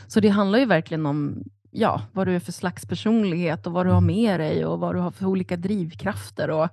Så 0.06 0.20
det 0.20 0.28
handlar 0.28 0.58
ju 0.58 0.66
verkligen 0.66 1.06
om 1.06 1.42
ja, 1.70 2.02
vad 2.12 2.26
du 2.26 2.36
är 2.36 2.40
för 2.40 2.52
slags 2.52 2.86
personlighet 2.86 3.66
och 3.66 3.72
vad 3.72 3.86
du 3.86 3.90
har 3.90 4.00
med 4.00 4.40
dig 4.40 4.66
och 4.66 4.80
vad 4.80 4.94
du 4.94 4.98
har 4.98 5.10
för 5.10 5.26
olika 5.26 5.56
drivkrafter. 5.56 6.50
Och 6.50 6.68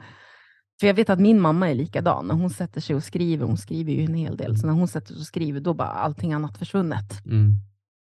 för 0.80 0.88
jag 0.88 0.94
vet 0.94 1.10
att 1.10 1.20
min 1.20 1.42
mamma 1.42 1.70
är 1.70 1.76
likadan. 1.76 2.28
När 2.28 2.36
hon 2.36 2.50
sätter 2.50 2.82
sig 2.82 2.96
och 2.96 3.04
skriver, 3.04 3.46
hon 3.46 3.58
skriver 3.58 3.92
ju 3.94 4.02
en 4.04 4.14
hel 4.14 4.38
del, 4.38 4.58
så 4.58 4.68
när 4.68 4.74
hon 4.74 4.88
sätter 4.88 5.08
sig 5.08 5.20
och 5.20 5.26
skriver, 5.26 5.60
då 5.60 5.74
bara 5.74 5.88
allting 5.88 6.34
annat 6.34 6.58
försvunnet. 6.58 7.26
Mm. 7.26 7.54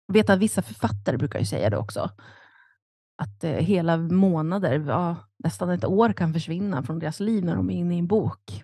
Jag 0.07 0.13
vet 0.13 0.29
att 0.29 0.39
vissa 0.39 0.61
författare 0.61 1.17
brukar 1.17 1.39
ju 1.39 1.45
säga 1.45 1.69
det 1.69 1.77
också. 1.77 2.09
Att 3.17 3.43
eh, 3.43 3.51
hela 3.51 3.97
månader, 3.97 4.83
ja, 4.87 5.15
nästan 5.43 5.69
ett 5.69 5.85
år 5.85 6.13
kan 6.13 6.33
försvinna 6.33 6.83
från 6.83 6.99
deras 6.99 7.19
liv 7.19 7.45
när 7.45 7.55
de 7.55 7.69
är 7.69 7.75
inne 7.75 7.95
i 7.95 7.99
en 7.99 8.07
bok. 8.07 8.63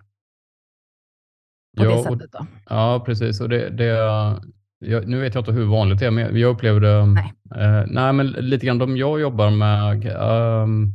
På 1.76 1.84
ja, 1.84 1.90
det 1.90 2.02
sättet 2.02 2.32
då. 2.32 2.46
Ja, 2.68 3.02
precis. 3.06 3.40
Och 3.40 3.48
det, 3.48 3.70
det, 3.70 3.84
jag, 4.78 5.08
nu 5.08 5.20
vet 5.20 5.34
jag 5.34 5.42
inte 5.42 5.52
hur 5.52 5.64
vanligt 5.64 5.98
det 5.98 6.06
är, 6.06 6.10
men 6.10 6.40
jag 6.40 6.54
upplever 6.54 6.80
det... 6.80 7.06
Nej. 7.06 7.32
Eh, 7.54 7.84
nej, 7.86 8.12
men 8.12 8.26
lite 8.26 8.66
grann 8.66 8.78
de 8.78 8.96
jag 8.96 9.20
jobbar 9.20 9.50
med, 9.50 10.06
um, 10.62 10.92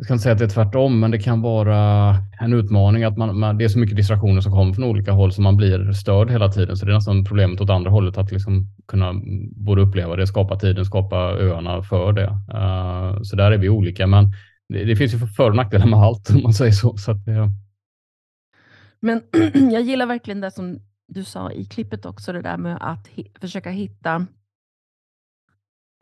jag 0.00 0.04
ska 0.04 0.14
inte 0.14 0.22
säga 0.22 0.32
att 0.32 0.38
det 0.38 0.44
är 0.44 0.48
tvärtom, 0.48 1.00
men 1.00 1.10
det 1.10 1.18
kan 1.18 1.42
vara 1.42 2.16
en 2.40 2.52
utmaning 2.52 3.04
att 3.04 3.16
man, 3.16 3.38
man, 3.38 3.58
det 3.58 3.64
är 3.64 3.68
så 3.68 3.78
mycket 3.78 3.96
distraktioner 3.96 4.40
som 4.40 4.52
kommer 4.52 4.74
från 4.74 4.84
olika 4.84 5.12
håll 5.12 5.32
så 5.32 5.42
man 5.42 5.56
blir 5.56 5.92
störd 5.92 6.30
hela 6.30 6.48
tiden. 6.48 6.76
Så 6.76 6.86
det 6.86 6.92
är 6.92 6.94
nästan 6.94 7.24
problemet 7.24 7.60
åt 7.60 7.70
andra 7.70 7.90
hållet 7.90 8.18
att 8.18 8.32
liksom 8.32 8.66
kunna 8.88 9.12
både 9.56 9.82
uppleva 9.82 10.16
det, 10.16 10.26
skapa 10.26 10.58
tiden, 10.58 10.84
skapa 10.84 11.16
öarna 11.16 11.82
för 11.82 12.12
det. 12.12 12.26
Uh, 12.26 13.22
så 13.22 13.36
där 13.36 13.52
är 13.52 13.58
vi 13.58 13.68
olika, 13.68 14.06
men 14.06 14.32
det, 14.68 14.84
det 14.84 14.96
finns 14.96 15.14
ju 15.14 15.18
för 15.18 15.50
och 15.50 15.56
nackdelar 15.56 15.86
med 15.86 15.98
allt 15.98 16.30
om 16.30 16.42
man 16.42 16.54
säger 16.54 16.72
så. 16.72 16.96
så 16.96 17.10
att, 17.10 17.26
ja. 17.26 17.48
Men 19.00 19.22
jag 19.72 19.82
gillar 19.82 20.06
verkligen 20.06 20.40
det 20.40 20.50
som 20.50 20.78
du 21.08 21.24
sa 21.24 21.52
i 21.52 21.64
klippet 21.64 22.06
också, 22.06 22.32
det 22.32 22.42
där 22.42 22.56
med 22.56 22.78
att 22.80 23.08
försöka 23.40 23.70
hitta 23.70 24.26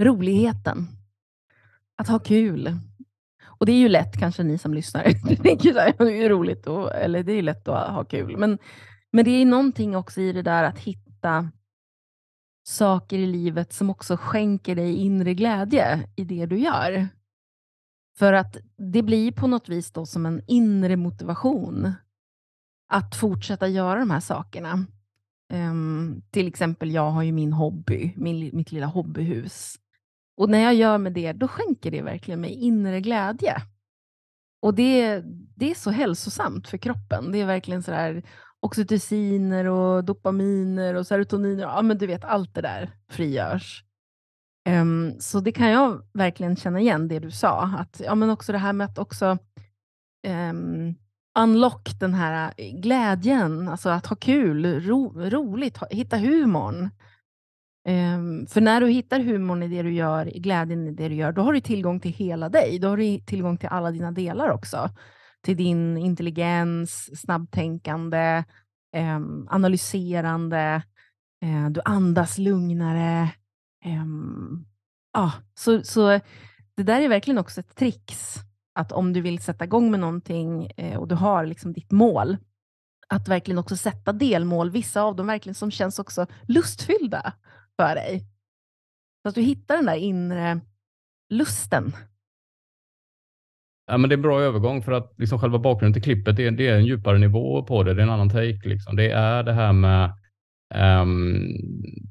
roligheten. 0.02 0.86
Att 1.96 2.08
ha 2.08 2.18
kul, 2.18 2.78
och 3.58 3.66
det 3.66 3.72
är 3.72 3.78
ju 3.78 3.88
lätt, 3.88 4.18
kanske 4.18 4.42
ni 4.42 4.58
som 4.58 4.74
lyssnar, 4.74 5.02
tänker 5.42 5.72
så 5.72 5.78
här, 5.78 5.94
det 5.98 6.24
är 6.24 6.28
roligt, 6.28 6.66
och, 6.66 6.94
eller 6.94 7.22
det 7.22 7.32
är 7.32 7.42
lätt 7.42 7.68
att 7.68 7.94
ha 7.94 8.04
kul. 8.04 8.36
Men, 8.36 8.58
men 9.12 9.24
det 9.24 9.30
är 9.30 9.46
någonting 9.46 9.96
också 9.96 10.20
i 10.20 10.32
det 10.32 10.42
där 10.42 10.64
att 10.64 10.78
hitta 10.78 11.50
saker 12.68 13.18
i 13.18 13.26
livet 13.26 13.72
som 13.72 13.90
också 13.90 14.16
skänker 14.16 14.74
dig 14.74 14.94
inre 14.94 15.34
glädje 15.34 16.08
i 16.16 16.24
det 16.24 16.46
du 16.46 16.58
gör. 16.58 17.08
För 18.18 18.32
att 18.32 18.56
det 18.76 19.02
blir 19.02 19.32
på 19.32 19.46
något 19.46 19.68
vis 19.68 19.92
då 19.92 20.06
som 20.06 20.26
en 20.26 20.42
inre 20.46 20.96
motivation 20.96 21.92
att 22.88 23.16
fortsätta 23.16 23.68
göra 23.68 23.98
de 23.98 24.10
här 24.10 24.20
sakerna. 24.20 24.86
Um, 25.52 26.22
till 26.30 26.48
exempel, 26.48 26.90
jag 26.90 27.10
har 27.10 27.22
ju 27.22 27.32
min 27.32 27.52
hobby, 27.52 28.12
min, 28.16 28.50
mitt 28.56 28.72
lilla 28.72 28.86
hobbyhus. 28.86 29.78
Och 30.38 30.50
när 30.50 30.58
jag 30.58 30.74
gör 30.74 30.98
med 30.98 31.12
det, 31.12 31.32
då 31.32 31.48
skänker 31.48 31.90
det 31.90 32.02
verkligen 32.02 32.40
mig 32.40 32.52
inre 32.52 33.00
glädje. 33.00 33.62
Och 34.62 34.74
det, 34.74 35.22
det 35.56 35.70
är 35.70 35.74
så 35.74 35.90
hälsosamt 35.90 36.68
för 36.68 36.78
kroppen. 36.78 37.32
Det 37.32 37.40
är 37.40 37.46
verkligen 37.46 37.82
sådär 37.82 38.22
oxytociner 38.60 39.64
och 39.64 40.04
dopaminer 40.04 40.94
och 40.94 41.06
serotoniner. 41.06 41.62
Ja, 41.62 41.82
men 41.82 41.98
du 41.98 42.06
vet, 42.06 42.24
allt 42.24 42.54
det 42.54 42.60
där 42.60 42.90
frigörs. 43.10 43.84
Um, 44.68 45.20
så 45.20 45.40
det 45.40 45.52
kan 45.52 45.70
jag 45.70 46.02
verkligen 46.12 46.56
känna 46.56 46.80
igen, 46.80 47.08
det 47.08 47.18
du 47.18 47.30
sa. 47.30 47.62
Att, 47.62 48.00
ja, 48.04 48.14
men 48.14 48.30
också 48.30 48.52
det 48.52 48.58
här 48.58 48.72
med 48.72 48.84
att 48.84 48.98
också 48.98 49.38
um, 50.28 50.94
unlock 51.38 51.88
den 52.00 52.14
här 52.14 52.54
eh, 52.56 52.80
glädjen, 52.80 53.68
alltså 53.68 53.88
att 53.88 54.06
ha 54.06 54.16
kul, 54.16 54.80
ro, 54.80 55.12
roligt, 55.30 55.78
hitta 55.90 56.16
humorn. 56.16 56.90
Um, 57.88 58.46
för 58.46 58.60
när 58.60 58.80
du 58.80 58.88
hittar 58.88 59.20
humorn 59.20 59.62
i 59.62 59.68
det 59.68 59.82
du 59.82 59.92
gör, 59.92 60.24
glädjen 60.24 60.88
i 60.88 60.90
det 60.90 61.08
du 61.08 61.14
gör, 61.14 61.32
då 61.32 61.42
har 61.42 61.52
du 61.52 61.60
tillgång 61.60 62.00
till 62.00 62.12
hela 62.12 62.48
dig. 62.48 62.78
Då 62.78 62.88
har 62.88 62.96
du 62.96 63.18
tillgång 63.18 63.56
till 63.58 63.68
alla 63.68 63.90
dina 63.90 64.12
delar 64.12 64.48
också. 64.50 64.90
Till 65.42 65.56
din 65.56 65.96
intelligens, 65.96 67.20
snabbtänkande, 67.20 68.44
um, 68.96 69.48
analyserande, 69.50 70.82
uh, 71.44 71.70
du 71.70 71.80
andas 71.84 72.38
lugnare. 72.38 73.30
Um, 73.84 74.66
ah, 75.12 75.32
så, 75.54 75.82
så 75.82 76.20
det 76.74 76.82
där 76.82 77.00
är 77.00 77.08
verkligen 77.08 77.38
också 77.38 77.60
ett 77.60 77.76
trix. 77.76 78.34
Att 78.74 78.92
om 78.92 79.12
du 79.12 79.20
vill 79.20 79.42
sätta 79.42 79.64
igång 79.64 79.90
med 79.90 80.00
någonting 80.00 80.72
uh, 80.82 80.96
och 80.96 81.08
du 81.08 81.14
har 81.14 81.46
liksom 81.46 81.72
ditt 81.72 81.90
mål, 81.90 82.36
att 83.08 83.28
verkligen 83.28 83.58
också 83.58 83.76
sätta 83.76 84.12
delmål, 84.12 84.70
vissa 84.70 85.02
av 85.02 85.16
dem 85.16 85.26
verkligen 85.26 85.54
som 85.54 85.70
känns 85.70 85.98
också 85.98 86.26
lustfyllda 86.42 87.32
för 87.80 87.94
dig. 87.94 88.24
Så 89.22 89.28
att 89.28 89.34
du 89.34 89.40
hittar 89.40 89.76
den 89.76 89.86
där 89.86 89.96
inre 89.96 90.60
lusten. 91.30 91.92
Ja, 93.86 93.98
men 93.98 94.10
det 94.10 94.14
är 94.14 94.16
en 94.16 94.22
bra 94.22 94.40
övergång 94.40 94.82
för 94.82 94.92
att 94.92 95.14
liksom 95.18 95.38
själva 95.38 95.58
bakgrunden 95.58 95.92
till 95.92 96.02
klippet 96.02 96.36
det 96.36 96.46
är, 96.46 96.50
det 96.50 96.68
är 96.68 96.76
en 96.76 96.86
djupare 96.86 97.18
nivå 97.18 97.62
på 97.62 97.82
det. 97.82 97.94
Det 97.94 98.00
är 98.00 98.06
en 98.06 98.10
annan 98.10 98.30
take. 98.30 98.60
Liksom. 98.64 98.96
Det 98.96 99.10
är 99.10 99.42
det 99.42 99.52
här 99.52 99.72
med 99.72 100.12
um, 100.74 101.46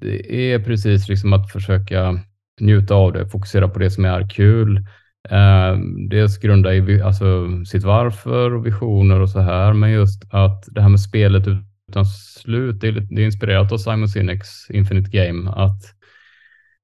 det 0.02 0.54
är 0.54 0.60
precis 0.60 1.10
liksom 1.10 1.34
att 1.34 1.52
försöka 1.52 2.20
njuta 2.62 2.96
av 2.96 3.14
det, 3.14 3.30
fokusera 3.30 3.68
på 3.68 3.80
det 3.80 3.92
som 3.92 4.06
är 4.06 4.30
kul. 4.30 4.86
Um, 5.30 6.10
dels 6.10 6.38
grunda 6.38 6.74
i 6.74 7.02
alltså, 7.02 7.48
sitt 7.66 7.84
varför 7.84 8.54
och 8.54 8.66
visioner 8.66 9.20
och 9.20 9.30
så 9.30 9.40
här, 9.40 9.74
men 9.74 9.92
just 9.92 10.24
att 10.34 10.66
det 10.72 10.82
här 10.82 10.90
med 10.90 11.02
spelet 11.02 11.48
utan 11.92 12.06
slut. 12.06 12.82
Det 12.82 12.88
är, 12.88 12.92
det 12.92 13.22
är 13.22 13.26
inspirerat 13.26 13.72
av 13.72 13.78
Simon 13.78 14.08
Sineks 14.08 14.70
Infinite 14.70 15.10
Game. 15.10 15.52
Att, 15.52 15.82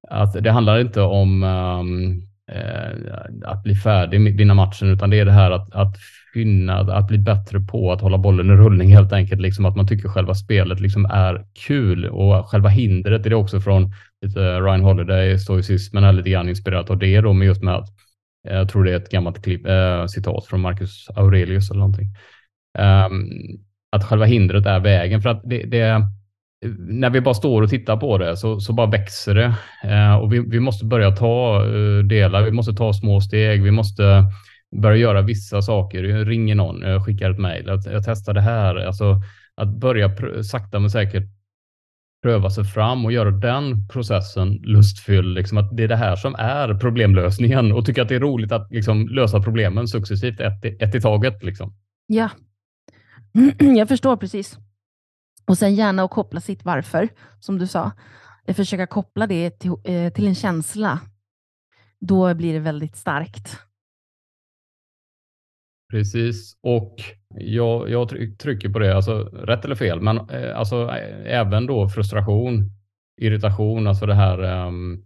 att 0.10 0.44
det 0.44 0.52
handlar 0.52 0.80
inte 0.80 1.02
om 1.02 1.44
um, 1.44 2.22
eh, 2.52 3.14
att 3.46 3.64
bli 3.64 3.76
färdig, 3.76 4.38
vinna 4.38 4.54
matchen, 4.54 4.90
utan 4.90 5.10
det 5.10 5.20
är 5.20 5.26
det 5.26 5.32
här 5.32 5.52
att, 5.52 5.74
att 5.74 5.96
finna, 6.34 6.80
att 6.80 7.08
bli 7.08 7.18
bättre 7.18 7.60
på 7.60 7.92
att 7.92 8.02
hålla 8.02 8.18
bollen 8.18 8.50
i 8.50 8.54
rullning 8.54 8.90
helt 8.90 9.14
enkelt. 9.14 9.42
Liksom 9.42 9.66
att 9.66 9.76
man 9.76 9.88
tycker 9.88 10.10
själva 10.10 10.36
spelet 10.36 10.80
liksom 10.80 11.06
är 11.06 11.46
kul 11.68 12.06
och 12.06 12.46
själva 12.50 12.70
hindret 12.70 13.26
är 13.26 13.30
det 13.30 13.36
också 13.36 13.62
från 13.62 13.94
lite 14.26 14.44
eh, 14.44 14.62
Ryan 14.62 14.82
Holiday, 14.82 15.40
stoicismen 15.40 16.04
är 16.04 16.14
lite 16.14 16.30
grann 16.30 16.50
inspirerat 16.50 16.90
av 16.90 16.98
det 16.98 17.22
då, 17.22 17.34
med 17.34 17.46
just 17.46 17.64
med 17.64 17.76
att 17.76 17.90
eh, 18.48 18.56
jag 18.56 18.70
tror 18.70 18.84
det 18.84 18.92
är 18.92 18.98
ett 18.98 19.12
gammalt 19.12 19.44
klipp, 19.44 19.68
äh, 19.68 20.06
citat 20.06 20.46
från 20.46 20.62
Marcus 20.62 21.08
Aurelius 21.16 21.70
eller 21.70 21.80
någonting. 21.80 22.08
Um, 22.80 23.30
att 23.94 24.04
själva 24.04 24.26
hindret 24.26 24.66
är 24.66 24.80
vägen. 24.80 25.22
För 25.22 25.30
att 25.30 25.42
det, 25.46 25.64
det 25.64 26.08
när 26.78 27.10
vi 27.10 27.22
bara 27.22 27.34
står 27.34 27.62
och 27.62 27.70
tittar 27.70 27.98
på 27.98 28.18
det 28.18 28.38
så, 28.38 28.60
så 28.60 28.74
bara 28.74 28.90
växer 28.90 29.36
det. 29.36 29.56
Eh, 29.84 30.16
och 30.16 30.34
vi, 30.34 30.40
vi, 30.40 30.60
måste 30.60 30.86
börja 30.86 31.12
ta 31.12 31.66
eh, 31.66 32.04
delar, 32.04 32.44
vi 32.44 32.52
måste 32.52 32.74
ta 32.74 32.94
små 32.94 33.22
steg, 33.22 33.64
vi 33.64 33.72
måste 33.72 34.26
börja 34.82 34.98
göra 34.98 35.22
vissa 35.22 35.62
saker. 35.62 36.04
Jag 36.04 36.30
ringer 36.30 36.56
någon, 36.56 36.82
jag 36.82 37.06
skickar 37.06 37.32
ett 37.32 37.40
mejl, 37.40 37.64
jag, 37.68 37.80
jag 37.86 38.04
testar 38.06 38.34
det 38.34 38.42
här. 38.42 38.76
Alltså, 38.76 39.22
att 39.56 39.70
börja 39.70 40.16
sakta 40.44 40.80
men 40.80 40.90
säkert 40.90 41.24
pröva 42.24 42.50
sig 42.50 42.64
fram 42.64 43.06
och 43.06 43.12
göra 43.12 43.32
den 43.32 43.88
processen 43.88 44.54
lustfylld. 44.54 45.36
Liksom 45.36 45.58
att 45.58 45.78
det 45.78 45.84
är 45.84 45.88
det 45.88 45.96
här 45.96 46.16
som 46.16 46.36
är 46.36 46.74
problemlösningen 46.74 47.72
och 47.72 47.86
tycka 47.86 48.02
att 48.02 48.10
det 48.10 48.16
är 48.16 48.20
roligt 48.20 48.52
att 48.52 48.72
liksom, 48.72 49.08
lösa 49.08 49.42
problemen 49.42 49.88
successivt, 49.88 50.40
ett, 50.40 50.66
ett 50.82 50.96
i 50.96 51.02
taget. 51.02 51.44
Liksom. 51.44 51.74
Ja, 52.08 52.30
jag 53.78 53.88
förstår 53.88 54.18
precis. 54.18 54.58
Och 55.46 55.58
sen 55.58 55.76
gärna 55.76 56.04
att 56.04 56.12
koppla 56.12 56.42
sitt 56.42 56.66
varför, 56.66 57.10
som 57.40 57.60
du 57.60 57.68
sa. 57.68 57.92
Försöka 58.48 58.88
koppla 58.88 59.28
det 59.28 59.60
till, 59.60 59.72
eh, 59.84 60.14
till 60.14 60.28
en 60.28 60.36
känsla. 60.36 61.00
Då 62.00 62.34
blir 62.34 62.54
det 62.54 62.60
väldigt 62.60 62.96
starkt. 62.96 63.60
Precis, 65.92 66.58
och 66.62 66.96
jag, 67.36 67.90
jag 67.90 68.10
trycker 68.40 68.70
på 68.70 68.80
det, 68.80 68.96
alltså 68.96 69.20
rätt 69.24 69.66
eller 69.66 69.76
fel, 69.76 70.02
men 70.02 70.30
eh, 70.30 70.58
alltså, 70.58 70.90
även 71.26 71.66
då 71.66 71.90
frustration, 71.90 72.72
irritation, 73.22 73.88
alltså 73.88 74.06
det 74.06 74.14
här 74.14 74.66
um, 74.68 75.06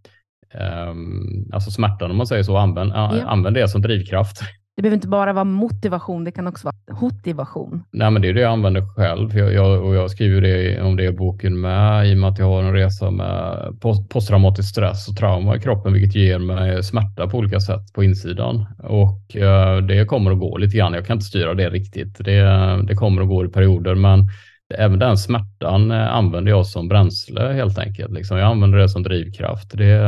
um, 0.53 1.49
alltså 1.53 1.71
smärtan 1.71 2.11
om 2.11 2.17
man 2.17 2.27
säger 2.27 2.43
så, 2.43 2.57
använd, 2.57 2.91
ja. 2.91 3.23
använd 3.23 3.55
det 3.55 3.67
som 3.67 3.81
drivkraft. 3.81 4.41
Det 4.77 4.81
behöver 4.81 4.95
inte 4.95 5.07
bara 5.07 5.33
vara 5.33 5.43
motivation, 5.43 6.23
det 6.23 6.31
kan 6.31 6.47
också 6.47 6.67
vara 6.67 6.99
motivation. 7.01 7.83
Nej, 7.91 8.11
men 8.11 8.21
det 8.21 8.29
är 8.29 8.33
det 8.33 8.41
jag 8.41 8.51
använder 8.51 8.81
själv. 8.95 9.37
Jag, 9.37 9.53
jag, 9.53 9.83
och 9.83 9.95
jag 9.95 10.11
skriver 10.11 10.41
det 10.41 10.81
om 10.81 10.95
det 10.95 11.03
i 11.03 11.11
boken 11.11 11.61
med, 11.61 12.07
i 12.07 12.13
och 12.13 12.17
med 12.17 12.29
att 12.29 12.39
jag 12.39 12.45
har 12.45 12.63
en 12.63 12.73
resa 12.73 13.11
med 13.11 13.77
post, 13.81 14.09
posttraumatisk 14.09 14.69
stress 14.69 15.07
och 15.07 15.17
trauma 15.17 15.55
i 15.55 15.59
kroppen, 15.59 15.93
vilket 15.93 16.15
ger 16.15 16.39
mig 16.39 16.83
smärta 16.83 17.27
på 17.27 17.37
olika 17.37 17.59
sätt 17.59 17.93
på 17.93 18.03
insidan. 18.03 18.65
Och 18.83 19.35
eh, 19.35 19.77
det 19.77 20.05
kommer 20.05 20.31
att 20.31 20.39
gå 20.39 20.57
lite 20.57 20.77
grann. 20.77 20.93
Jag 20.93 21.05
kan 21.05 21.15
inte 21.15 21.25
styra 21.25 21.53
det 21.53 21.69
riktigt. 21.69 22.17
Det, 22.17 22.41
det 22.87 22.95
kommer 22.95 23.21
att 23.21 23.27
gå 23.27 23.45
i 23.45 23.49
perioder, 23.49 23.95
men 23.95 24.27
även 24.75 24.99
den 24.99 25.17
smärtan 25.17 25.91
eh, 25.91 26.15
använder 26.15 26.51
jag 26.51 26.67
som 26.67 26.87
bränsle 26.87 27.41
helt 27.41 27.77
enkelt. 27.77 28.11
Liksom. 28.11 28.37
Jag 28.37 28.47
använder 28.51 28.77
det 28.77 28.89
som 28.89 29.03
drivkraft. 29.03 29.77
Det, 29.77 29.99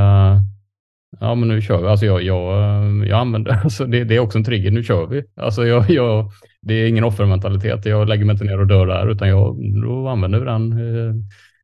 Ja, 1.19 1.35
men 1.35 1.47
nu 1.47 1.61
kör 1.61 1.81
vi. 1.81 1.87
Alltså 1.87 2.05
jag, 2.05 2.23
jag, 2.23 2.57
eh, 2.57 3.07
jag 3.09 3.19
använder, 3.19 3.51
alltså 3.63 3.85
det, 3.85 4.03
det 4.03 4.15
är 4.15 4.19
också 4.19 4.37
en 4.37 4.43
trigger. 4.43 4.71
Nu 4.71 4.83
kör 4.83 5.07
vi. 5.07 5.23
Alltså 5.35 5.65
jag, 5.65 5.89
jag, 5.89 6.31
det 6.61 6.73
är 6.73 6.87
ingen 6.87 7.03
offermentalitet. 7.03 7.85
Jag 7.85 8.07
lägger 8.07 8.25
mig 8.25 8.33
inte 8.33 8.45
ner 8.45 8.59
och 8.59 8.67
dör 8.67 8.87
där, 8.87 9.11
utan 9.11 9.29
jag 9.29 9.57
då 9.83 10.07
använder 10.07 10.45
den, 10.45 10.71
eh, 10.71 11.13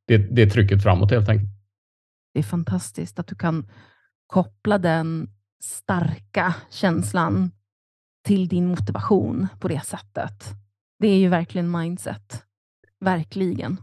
det, 0.07 0.17
det 0.17 0.49
trycket 0.49 0.83
framåt 0.83 1.11
helt 1.11 1.29
enkelt. 1.29 1.49
Det 2.33 2.39
är 2.39 2.43
fantastiskt 2.43 3.19
att 3.19 3.27
du 3.27 3.35
kan 3.35 3.69
koppla 4.27 4.77
den 4.77 5.27
starka 5.63 6.55
känslan 6.69 7.51
till 8.25 8.47
din 8.47 8.67
motivation 8.67 9.47
på 9.59 9.67
det 9.67 9.85
sättet. 9.85 10.43
Det 10.99 11.07
är 11.07 11.17
ju 11.17 11.29
verkligen 11.29 11.71
mindset. 11.71 12.43
Verkligen. 12.99 13.77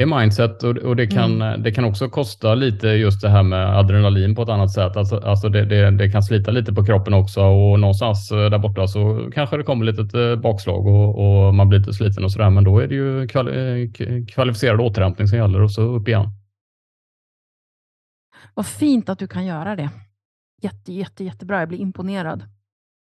Det 0.00 0.04
är 0.04 0.20
mindset 0.20 0.62
och, 0.62 0.76
och 0.76 0.96
det, 0.96 1.06
kan, 1.06 1.42
mm. 1.42 1.62
det 1.62 1.72
kan 1.72 1.84
också 1.84 2.08
kosta 2.08 2.54
lite 2.54 2.88
just 2.88 3.22
det 3.22 3.28
här 3.28 3.42
med 3.42 3.78
adrenalin 3.78 4.34
på 4.34 4.42
ett 4.42 4.48
annat 4.48 4.70
sätt. 4.70 4.96
Alltså, 4.96 5.18
alltså 5.18 5.48
det, 5.48 5.64
det, 5.64 5.90
det, 5.90 6.10
kan 6.10 6.22
slita 6.22 6.50
lite 6.50 6.72
på 6.72 6.84
kroppen 6.84 7.14
också 7.14 7.40
och 7.40 7.80
någonstans 7.80 8.32
eh, 8.32 8.50
där 8.50 8.58
borta 8.58 8.88
så 8.88 9.30
kanske 9.34 9.56
det 9.56 9.62
kommer 9.62 9.84
lite 9.84 10.20
eh, 10.20 10.36
bakslag 10.36 10.86
och, 10.86 11.18
och 11.18 11.54
man 11.54 11.68
blir 11.68 11.78
lite 11.78 11.92
sliten 11.92 12.24
och 12.24 12.32
sådär. 12.32 12.50
Men 12.50 12.64
då 12.64 12.78
är 12.78 12.86
det 12.86 12.94
ju 12.94 13.28
kvali 13.28 13.82
eh, 13.82 14.26
kvalificerad 14.34 14.80
återhämtning 14.80 15.28
som 15.28 15.38
gäller 15.38 15.62
och 15.62 15.72
så 15.72 15.82
upp 15.82 16.08
igen. 16.08 16.28
Vad 18.54 18.66
fint 18.66 19.08
att 19.08 19.18
du 19.18 19.28
kan 19.28 19.46
göra 19.46 19.76
det. 19.76 19.90
Jätte, 20.62 20.92
jätte, 20.92 21.24
jättebra. 21.24 21.60
Jag 21.60 21.68
blir 21.68 21.78
imponerad. 21.78 22.42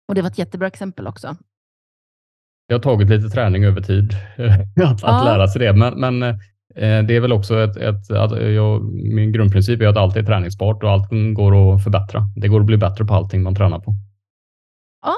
Och 0.08 0.14
det 0.14 0.22
var 0.22 0.28
ett 0.28 0.38
jättebra 0.38 0.68
exempel 0.68 1.06
också. 1.06 1.36
Det 2.68 2.74
har 2.74 2.80
tagit 2.80 3.08
lite 3.08 3.28
träning 3.28 3.64
över 3.64 3.80
tid 3.80 4.12
att, 4.84 5.02
ja. 5.02 5.18
att 5.18 5.24
lära 5.24 5.48
sig 5.48 5.60
det. 5.60 5.72
Men, 5.72 6.00
men 6.00 6.38
det 6.74 7.16
är 7.16 7.20
väl 7.20 7.32
också 7.32 7.58
ett, 7.60 7.76
ett 7.76 8.10
att 8.10 8.42
jag, 8.42 8.82
min 8.92 9.32
grundprincip 9.32 9.80
är 9.80 9.86
att 9.86 9.96
allt 9.96 10.16
är 10.16 10.22
träningsbart 10.22 10.82
och 10.82 10.90
allt 10.90 11.08
går 11.34 11.74
att 11.74 11.84
förbättra. 11.84 12.20
Det 12.36 12.48
går 12.48 12.60
att 12.60 12.66
bli 12.66 12.76
bättre 12.76 13.04
på 13.04 13.14
allting 13.14 13.42
man 13.42 13.54
tränar 13.54 13.78
på. 13.78 13.94
Ja, 15.02 15.14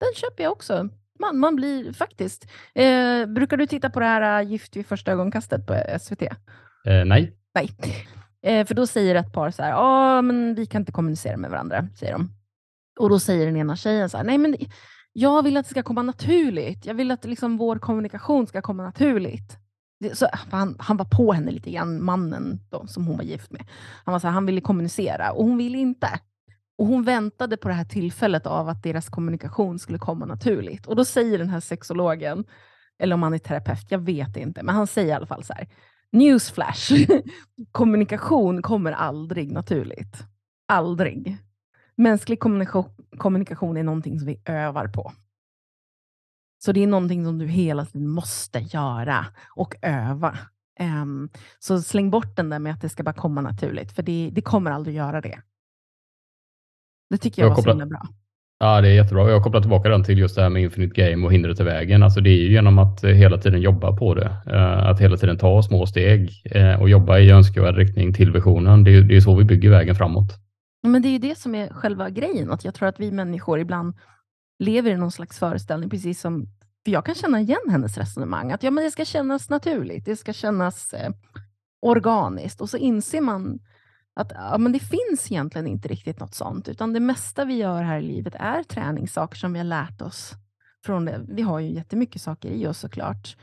den 0.00 0.14
köper 0.14 0.42
jag 0.42 0.52
också. 0.52 0.88
Man, 1.20 1.38
man 1.38 1.56
blir 1.56 1.92
faktiskt. 1.92 2.50
Eh, 2.74 3.26
brukar 3.26 3.56
du 3.56 3.66
titta 3.66 3.90
på 3.90 4.00
det 4.00 4.06
här 4.06 4.42
äh, 4.42 4.50
Gift 4.50 4.76
vid 4.76 4.86
första 4.86 5.12
ögonkastet 5.12 5.66
på 5.66 5.82
SVT? 6.00 6.22
Eh, 6.22 7.04
nej. 7.04 7.36
Nej, 7.54 7.70
eh, 8.42 8.66
för 8.66 8.74
då 8.74 8.86
säger 8.86 9.14
ett 9.14 9.32
par 9.32 9.50
så 9.50 9.62
här, 9.62 9.70
ja, 9.70 10.22
men 10.22 10.54
vi 10.54 10.66
kan 10.66 10.82
inte 10.82 10.92
kommunicera 10.92 11.36
med 11.36 11.50
varandra, 11.50 11.88
säger 11.94 12.12
de. 12.12 12.30
Och 13.00 13.10
då 13.10 13.18
säger 13.18 13.46
den 13.46 13.56
ena 13.56 13.76
tjejen 13.76 14.10
så 14.10 14.16
här, 14.16 14.24
nej, 14.24 14.38
men 14.38 14.56
jag 15.12 15.42
vill 15.42 15.56
att 15.56 15.64
det 15.64 15.70
ska 15.70 15.82
komma 15.82 16.02
naturligt. 16.02 16.86
Jag 16.86 16.94
vill 16.94 17.10
att 17.10 17.24
liksom 17.24 17.56
vår 17.56 17.76
kommunikation 17.76 18.46
ska 18.46 18.62
komma 18.62 18.82
naturligt 18.82 19.58
så, 20.14 20.28
han, 20.32 20.76
han 20.78 20.96
var 20.96 21.04
på 21.04 21.32
henne 21.32 21.50
lite 21.50 21.70
grann, 21.70 22.04
mannen 22.04 22.60
då, 22.70 22.86
som 22.86 23.06
hon 23.06 23.16
var 23.16 23.24
gift 23.24 23.50
med. 23.50 23.64
Han, 24.04 24.12
var 24.12 24.18
så 24.18 24.26
här, 24.26 24.34
han 24.34 24.46
ville 24.46 24.60
kommunicera 24.60 25.32
och 25.32 25.44
hon 25.44 25.56
ville 25.56 25.78
inte. 25.78 26.20
Och 26.80 26.86
Hon 26.86 27.02
väntade 27.02 27.56
på 27.56 27.68
det 27.68 27.74
här 27.74 27.84
tillfället 27.84 28.46
av 28.46 28.68
att 28.68 28.82
deras 28.82 29.08
kommunikation 29.08 29.78
skulle 29.78 29.98
komma 29.98 30.26
naturligt. 30.26 30.86
Och 30.86 30.96
Då 30.96 31.04
säger 31.04 31.38
den 31.38 31.48
här 31.48 31.60
sexologen, 31.60 32.44
eller 32.98 33.14
om 33.14 33.22
han 33.22 33.34
är 33.34 33.38
terapeut, 33.38 33.86
jag 33.88 33.98
vet 33.98 34.36
inte, 34.36 34.62
men 34.62 34.74
han 34.74 34.86
säger 34.86 35.08
i 35.08 35.12
alla 35.12 35.26
fall 35.26 35.44
så 35.44 35.52
här. 35.52 35.68
Newsflash, 36.12 36.92
kommunikation 37.72 38.62
kommer 38.62 38.92
aldrig 38.92 39.52
naturligt. 39.52 40.16
Aldrig. 40.68 41.36
Mänsklig 41.96 42.40
kommunikation, 42.40 42.92
kommunikation 43.18 43.76
är 43.76 43.82
någonting 43.82 44.18
som 44.18 44.26
vi 44.26 44.40
övar 44.44 44.88
på. 44.88 45.12
Så 46.64 46.72
det 46.72 46.82
är 46.82 46.86
någonting 46.86 47.24
som 47.24 47.38
du 47.38 47.46
hela 47.46 47.84
tiden 47.84 48.08
måste 48.08 48.58
göra 48.58 49.26
och 49.56 49.74
öva. 49.82 50.38
Um, 50.80 51.28
så 51.58 51.82
släng 51.82 52.10
bort 52.10 52.36
den 52.36 52.50
där 52.50 52.58
med 52.58 52.72
att 52.72 52.80
det 52.80 52.88
ska 52.88 53.02
bara 53.02 53.12
komma 53.12 53.40
naturligt, 53.40 53.92
för 53.92 54.02
det, 54.02 54.30
det 54.32 54.42
kommer 54.42 54.70
aldrig 54.70 54.96
göra 54.96 55.20
det. 55.20 55.38
Det 57.10 57.18
tycker 57.18 57.42
jag, 57.42 57.46
jag 57.46 57.50
var 57.50 57.56
kopplat, 57.56 57.78
så 57.78 57.86
bra. 57.86 58.06
Ja, 58.58 58.80
det 58.80 58.88
är 58.88 58.92
jättebra. 58.92 59.30
Jag 59.30 59.42
kopplar 59.42 59.60
tillbaka 59.60 59.88
den 59.88 60.04
till 60.04 60.18
just 60.18 60.36
det 60.36 60.42
här 60.42 60.50
med 60.50 60.62
Infinite 60.62 61.02
Game 61.02 61.26
och 61.26 61.32
hindret 61.32 61.60
i 61.60 61.62
vägen. 61.62 62.02
Alltså 62.02 62.20
det 62.20 62.30
är 62.30 62.36
ju 62.36 62.52
genom 62.52 62.78
att 62.78 63.04
hela 63.04 63.38
tiden 63.38 63.60
jobba 63.60 63.96
på 63.96 64.14
det. 64.14 64.36
Uh, 64.46 64.86
att 64.86 65.00
hela 65.00 65.16
tiden 65.16 65.38
ta 65.38 65.62
små 65.62 65.86
steg 65.86 66.30
uh, 66.56 66.80
och 66.80 66.90
jobba 66.90 67.18
i 67.18 67.30
önskvärd 67.30 67.76
riktning 67.76 68.14
till 68.14 68.32
visionen. 68.32 68.84
Det 68.84 68.90
är, 68.90 69.02
det 69.02 69.16
är 69.16 69.20
så 69.20 69.34
vi 69.34 69.44
bygger 69.44 69.70
vägen 69.70 69.94
framåt. 69.94 70.38
Men 70.82 71.02
det 71.02 71.08
är 71.08 71.12
ju 71.12 71.18
det 71.18 71.38
som 71.38 71.54
är 71.54 71.68
själva 71.68 72.10
grejen, 72.10 72.50
att 72.50 72.64
jag 72.64 72.74
tror 72.74 72.88
att 72.88 73.00
vi 73.00 73.10
människor 73.10 73.60
ibland 73.60 73.94
lever 74.58 74.90
i 74.90 74.96
någon 74.96 75.10
slags 75.10 75.38
föreställning, 75.38 75.90
precis 75.90 76.20
som 76.20 76.46
för 76.84 76.92
jag 76.92 77.06
kan 77.06 77.14
känna 77.14 77.40
igen 77.40 77.70
hennes 77.70 77.98
resonemang, 77.98 78.52
att 78.52 78.62
ja, 78.62 78.70
men 78.70 78.84
det 78.84 78.90
ska 78.90 79.04
kännas 79.04 79.50
naturligt, 79.50 80.04
det 80.04 80.16
ska 80.16 80.32
kännas 80.32 80.94
eh, 80.94 81.12
organiskt. 81.82 82.60
Och 82.60 82.70
så 82.70 82.76
inser 82.76 83.20
man 83.20 83.58
att 84.14 84.32
ja, 84.34 84.58
men 84.58 84.72
det 84.72 84.78
finns 84.78 85.32
egentligen 85.32 85.66
inte 85.66 85.88
riktigt 85.88 86.20
något 86.20 86.34
sånt, 86.34 86.68
utan 86.68 86.92
det 86.92 87.00
mesta 87.00 87.44
vi 87.44 87.54
gör 87.54 87.82
här 87.82 87.98
i 87.98 88.02
livet 88.02 88.34
är 88.38 88.62
träningssaker 88.62 89.36
som 89.36 89.52
vi 89.52 89.58
har 89.58 89.64
lärt 89.64 90.02
oss 90.02 90.32
från 90.84 91.04
det. 91.04 91.24
Vi 91.28 91.42
har 91.42 91.58
ju 91.58 91.72
jättemycket 91.72 92.22
saker 92.22 92.48
i 92.50 92.66
oss 92.66 92.78
såklart, 92.78 93.36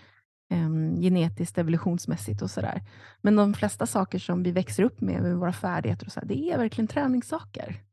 eh, 0.51 0.99
genetiskt, 1.01 1.57
evolutionsmässigt 1.57 2.41
och 2.41 2.51
sådär. 2.51 2.81
Men 3.21 3.35
de 3.35 3.53
flesta 3.53 3.85
saker 3.85 4.19
som 4.19 4.43
vi 4.43 4.51
växer 4.51 4.83
upp 4.83 5.01
med, 5.01 5.21
med 5.21 5.37
våra 5.37 5.53
färdigheter, 5.53 6.05
och 6.05 6.11
så 6.11 6.19
här, 6.19 6.27
det 6.27 6.51
är 6.51 6.57
verkligen 6.57 6.87
träningssaker. 6.87 7.86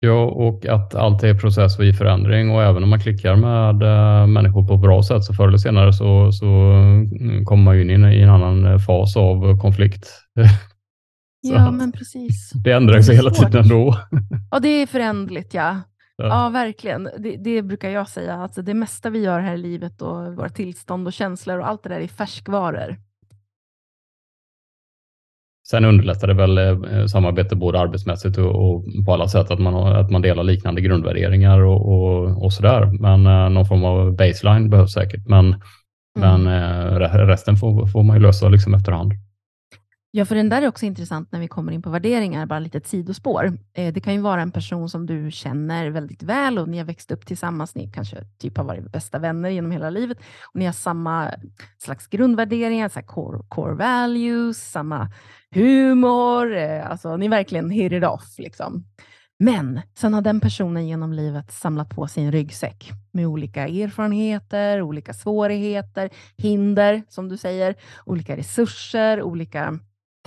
Ja, 0.00 0.24
och 0.24 0.66
att 0.66 0.94
allt 0.94 1.22
är 1.22 1.34
process 1.34 1.78
och 1.78 1.84
i 1.84 1.92
förändring 1.92 2.50
och 2.50 2.62
även 2.62 2.82
om 2.82 2.88
man 2.88 3.00
klickar 3.00 3.36
med 3.36 3.82
äh, 3.82 4.26
människor 4.26 4.66
på 4.66 4.74
ett 4.74 4.80
bra 4.80 5.02
sätt 5.02 5.24
så 5.24 5.34
förr 5.34 5.48
eller 5.48 5.58
senare 5.58 5.92
så, 5.92 6.32
så 6.32 6.46
mm, 6.46 7.44
kommer 7.44 7.64
man 7.64 7.76
ju 7.76 7.94
in 7.94 8.04
i 8.04 8.20
en 8.20 8.30
annan 8.30 8.64
eh, 8.64 8.78
fas 8.78 9.16
av 9.16 9.58
konflikt. 9.58 10.08
ja, 11.40 11.70
men 11.70 11.92
precis. 11.92 12.50
Det 12.64 12.72
ändrar 12.72 13.02
sig 13.02 13.16
hela 13.16 13.30
tiden 13.30 13.62
ändå. 13.62 13.96
ja, 14.50 14.58
det 14.58 14.68
är 14.68 14.86
förändligt, 14.86 15.54
ja. 15.54 15.76
Ja, 16.16 16.26
ja 16.26 16.48
verkligen. 16.48 17.08
Det, 17.18 17.36
det, 17.36 17.62
brukar 17.62 17.90
jag 17.90 18.08
säga. 18.08 18.34
Alltså, 18.34 18.62
det 18.62 18.74
mesta 18.74 19.10
vi 19.10 19.18
gör 19.18 19.40
här 19.40 19.54
i 19.54 19.58
livet 19.58 20.02
och 20.02 20.36
våra 20.36 20.48
tillstånd 20.48 21.06
och 21.06 21.12
känslor 21.12 21.58
och 21.58 21.68
allt 21.68 21.82
det 21.82 21.88
där 21.88 22.00
är 22.00 22.08
färskvaror. 22.08 22.96
Sen 25.70 25.84
underlättar 25.84 26.28
det 26.28 26.34
väl 26.34 26.58
eh, 26.58 27.06
samarbete 27.06 27.56
både 27.56 27.80
arbetsmässigt 27.80 28.38
och, 28.38 28.70
och, 28.70 28.84
på 29.06 29.12
alla 29.12 29.28
sätt 29.28 29.50
att 29.50 29.58
man, 29.58 29.74
att 29.74 30.10
man 30.10 30.22
delar 30.22 30.42
liknande 30.42 30.80
grundvärderingar 30.80 31.60
och, 31.60 31.88
och, 31.92 32.44
och 32.44 32.52
sådär. 32.52 32.90
Men 33.00 33.26
eh, 33.26 33.48
någon 33.48 33.66
form 33.66 33.84
av 33.84 34.16
baseline 34.16 34.70
behövs 34.70 34.92
säkert. 34.92 35.26
Men, 35.26 35.46
mm. 35.46 36.42
men 36.44 36.46
eh, 36.46 37.26
resten 37.26 37.56
får, 37.56 37.86
får 37.86 38.02
man 38.02 38.16
ju 38.16 38.22
lösa 38.22 38.48
liksom 38.48 38.74
efterhand. 38.74 39.12
Ja, 40.10 40.24
för 40.24 40.34
den 40.34 40.48
där 40.48 40.62
är 40.62 40.68
också 40.68 40.86
intressant 40.86 41.32
när 41.32 41.40
vi 41.40 41.48
kommer 41.48 41.72
in 41.72 41.82
på 41.82 41.90
värderingar, 41.90 42.46
bara 42.46 42.58
lite 42.58 42.80
sidospår. 42.80 43.58
Eh, 43.72 43.92
det 43.92 44.00
kan 44.00 44.14
ju 44.14 44.20
vara 44.20 44.42
en 44.42 44.50
person 44.50 44.88
som 44.88 45.06
du 45.06 45.30
känner 45.30 45.90
väldigt 45.90 46.22
väl 46.22 46.58
och 46.58 46.68
ni 46.68 46.78
har 46.78 46.84
växt 46.84 47.10
upp 47.10 47.26
tillsammans. 47.26 47.74
Ni 47.74 47.90
kanske 47.94 48.16
typ 48.38 48.56
har 48.56 48.64
varit 48.64 48.92
bästa 48.92 49.18
vänner 49.18 49.48
genom 49.48 49.70
hela 49.70 49.90
livet 49.90 50.18
och 50.52 50.58
ni 50.58 50.64
har 50.64 50.72
samma 50.72 51.30
slags 51.78 52.06
grundvärderingar, 52.06 52.88
så 52.88 53.02
core, 53.02 53.42
core 53.48 53.74
values, 53.74 54.70
samma 54.70 55.10
humor. 55.54 56.56
Eh, 56.56 56.90
alltså, 56.90 57.16
ni 57.16 57.28
verkligen 57.28 57.70
hit 57.70 57.92
it 57.92 58.04
off. 58.04 58.38
Liksom. 58.38 58.84
Men 59.38 59.80
sen 59.98 60.14
har 60.14 60.22
den 60.22 60.40
personen 60.40 60.88
genom 60.88 61.12
livet 61.12 61.52
samlat 61.52 61.90
på 61.90 62.08
sig 62.08 62.24
en 62.24 62.32
ryggsäck 62.32 62.90
med 63.12 63.26
olika 63.26 63.68
erfarenheter, 63.68 64.82
olika 64.82 65.12
svårigheter, 65.12 66.10
hinder, 66.36 67.02
som 67.08 67.28
du 67.28 67.36
säger, 67.36 67.74
olika 68.04 68.36
resurser, 68.36 69.22
olika 69.22 69.78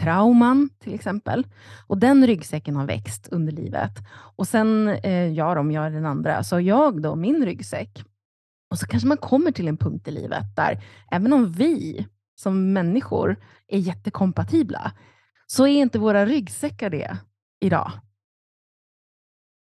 trauman 0.01 0.69
till 0.79 0.93
exempel. 0.93 1.47
Och 1.87 1.97
den 1.97 2.27
ryggsäcken 2.27 2.75
har 2.75 2.85
växt 2.85 3.27
under 3.31 3.51
livet. 3.51 3.91
Och 4.35 4.47
sen, 4.47 4.89
eh, 4.89 5.27
jag 5.27 5.57
om 5.57 5.71
jag 5.71 5.85
är 5.85 5.91
den 5.91 6.05
andra, 6.05 6.43
så 6.43 6.59
jag 6.59 7.01
då 7.01 7.15
min 7.15 7.45
ryggsäck. 7.45 8.03
Och 8.69 8.79
så 8.79 8.87
kanske 8.87 9.07
man 9.07 9.17
kommer 9.17 9.51
till 9.51 9.67
en 9.67 9.77
punkt 9.77 10.07
i 10.07 10.11
livet 10.11 10.55
där, 10.55 10.83
även 11.11 11.33
om 11.33 11.51
vi 11.51 12.07
som 12.35 12.73
människor 12.73 13.35
är 13.67 13.79
jättekompatibla, 13.79 14.91
så 15.51 15.67
är 15.67 15.81
inte 15.81 15.99
våra 15.99 16.25
ryggsäckar 16.25 16.89
det 16.89 17.17
idag. 17.59 17.91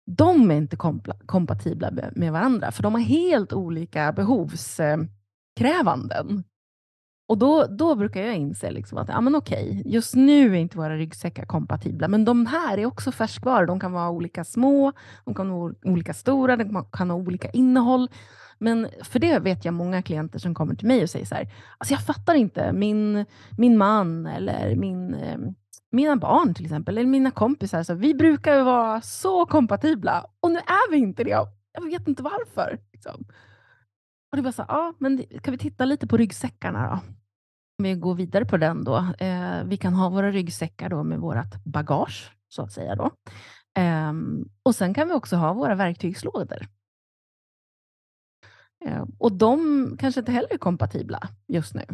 De 0.05 0.51
är 0.51 0.55
inte 0.55 0.77
kompatibla 1.25 1.91
med 2.11 2.31
varandra, 2.31 2.71
för 2.71 2.83
de 2.83 2.93
har 2.93 3.01
helt 3.01 3.53
olika 3.53 4.11
behovskrävanden. 4.11 6.43
Och 7.27 7.37
då, 7.37 7.67
då 7.67 7.95
brukar 7.95 8.21
jag 8.21 8.35
inse 8.35 8.71
liksom 8.71 8.97
att 8.97 9.09
ja, 9.09 9.21
men 9.21 9.35
okej, 9.35 9.81
just 9.85 10.15
nu 10.15 10.51
är 10.51 10.59
inte 10.59 10.77
våra 10.77 10.97
ryggsäckar 10.97 11.45
kompatibla, 11.45 12.07
men 12.07 12.25
de 12.25 12.45
här 12.45 12.77
är 12.77 12.85
också 12.85 13.11
färskvaror. 13.11 13.65
De 13.65 13.79
kan 13.79 13.91
vara 13.91 14.09
olika 14.09 14.43
små, 14.43 14.93
de 15.25 15.35
kan 15.35 15.49
vara 15.49 15.73
olika 15.83 16.13
stora, 16.13 16.57
de 16.57 16.85
kan 16.91 17.09
ha 17.09 17.17
olika 17.17 17.49
innehåll. 17.49 18.09
Men 18.59 18.87
för 19.03 19.19
det 19.19 19.39
vet 19.39 19.65
jag 19.65 19.73
många 19.73 20.01
klienter 20.01 20.39
som 20.39 20.55
kommer 20.55 20.75
till 20.75 20.87
mig 20.87 21.03
och 21.03 21.09
säger 21.09 21.25
så 21.25 21.35
här, 21.35 21.53
alltså 21.77 21.93
jag 21.93 22.05
fattar 22.05 22.35
inte, 22.35 22.73
min, 22.73 23.25
min 23.57 23.77
man 23.77 24.25
eller 24.25 24.75
min, 24.75 25.13
eh, 25.13 25.37
mina 25.95 26.15
barn 26.15 26.53
till 26.53 26.65
exempel, 26.65 26.97
eller 26.97 27.09
mina 27.09 27.31
kompisar, 27.31 27.83
så 27.83 27.93
vi 27.93 28.13
brukar 28.13 28.63
vara 28.63 29.01
så 29.01 29.45
kompatibla 29.45 30.25
och 30.39 30.51
nu 30.51 30.57
är 30.57 30.91
vi 30.91 30.97
inte 30.97 31.23
det. 31.23 31.47
Jag 31.71 31.85
vet 31.85 32.07
inte 32.07 32.23
varför. 32.23 32.79
Liksom. 32.93 33.25
Och 34.31 34.37
det 34.37 34.41
var 34.41 34.51
så 34.51 34.65
ja, 34.67 34.93
men 34.97 35.23
kan 35.41 35.51
vi 35.51 35.57
titta 35.57 35.85
lite 35.85 36.07
på 36.07 36.17
ryggsäckarna 36.17 36.89
då? 36.89 36.93
Om 37.79 37.83
vi 37.83 37.95
går 37.95 38.15
vidare 38.15 38.45
på 38.45 38.57
den 38.57 38.83
då. 38.83 38.97
Eh, 39.19 39.63
vi 39.65 39.77
kan 39.77 39.93
ha 39.93 40.09
våra 40.09 40.31
ryggsäckar 40.31 40.89
då 40.89 41.03
med 41.03 41.19
vårt 41.19 41.63
bagage, 41.65 42.31
så 42.47 42.61
att 42.61 42.71
säga. 42.71 42.95
Då. 42.95 43.11
Eh, 43.81 44.13
och 44.63 44.75
sen 44.75 44.93
kan 44.93 45.07
vi 45.07 45.13
också 45.13 45.35
ha 45.35 45.53
våra 45.53 45.75
verktygslådor. 45.75 46.67
Eh, 48.85 49.05
och 49.19 49.31
de 49.31 49.97
kanske 49.99 50.19
inte 50.19 50.31
heller 50.31 50.53
är 50.53 50.57
kompatibla 50.57 51.29
just 51.47 51.75
nu. 51.75 51.85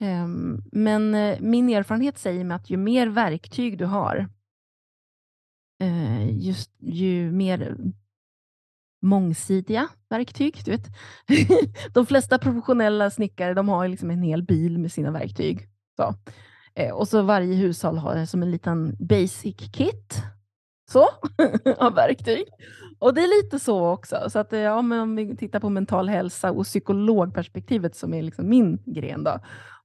Ehm, 0.00 0.62
men 0.72 1.14
eh, 1.14 1.40
min 1.40 1.68
erfarenhet 1.68 2.18
säger 2.18 2.44
mig 2.44 2.54
att 2.54 2.70
ju 2.70 2.76
mer 2.76 3.06
verktyg 3.06 3.78
du 3.78 3.84
har, 3.84 4.28
eh, 5.80 6.38
just, 6.38 6.70
ju 6.78 7.30
mer 7.32 7.76
mångsidiga 9.02 9.88
verktyg. 10.08 10.62
Du 10.64 10.70
vet. 10.70 10.86
de 11.94 12.06
flesta 12.06 12.38
professionella 12.38 13.10
snickare 13.10 13.54
de 13.54 13.68
har 13.68 13.88
liksom 13.88 14.10
en 14.10 14.22
hel 14.22 14.42
bil 14.42 14.78
med 14.78 14.92
sina 14.92 15.10
verktyg. 15.10 15.68
Så. 15.96 16.14
Eh, 16.74 16.94
och 16.94 17.08
så 17.08 17.22
varje 17.22 17.54
hushåll 17.54 17.98
har 17.98 18.26
som 18.26 18.42
en 18.42 18.50
liten 18.50 18.96
basic 19.00 19.56
kit 19.72 20.22
så, 20.90 21.08
av 21.78 21.94
verktyg. 21.94 22.44
Och 22.98 23.14
det 23.14 23.20
är 23.20 23.42
lite 23.42 23.58
så 23.58 23.88
också. 23.88 24.30
Så 24.30 24.38
att, 24.38 24.52
ja, 24.52 24.82
men 24.82 25.00
om 25.00 25.16
vi 25.16 25.36
tittar 25.36 25.60
på 25.60 25.68
mental 25.68 26.08
hälsa 26.08 26.52
och 26.52 26.64
psykologperspektivet 26.64 27.96
som 27.96 28.14
är 28.14 28.22
liksom 28.22 28.48
min 28.48 28.82
gren, 28.86 29.24
då, 29.24 29.40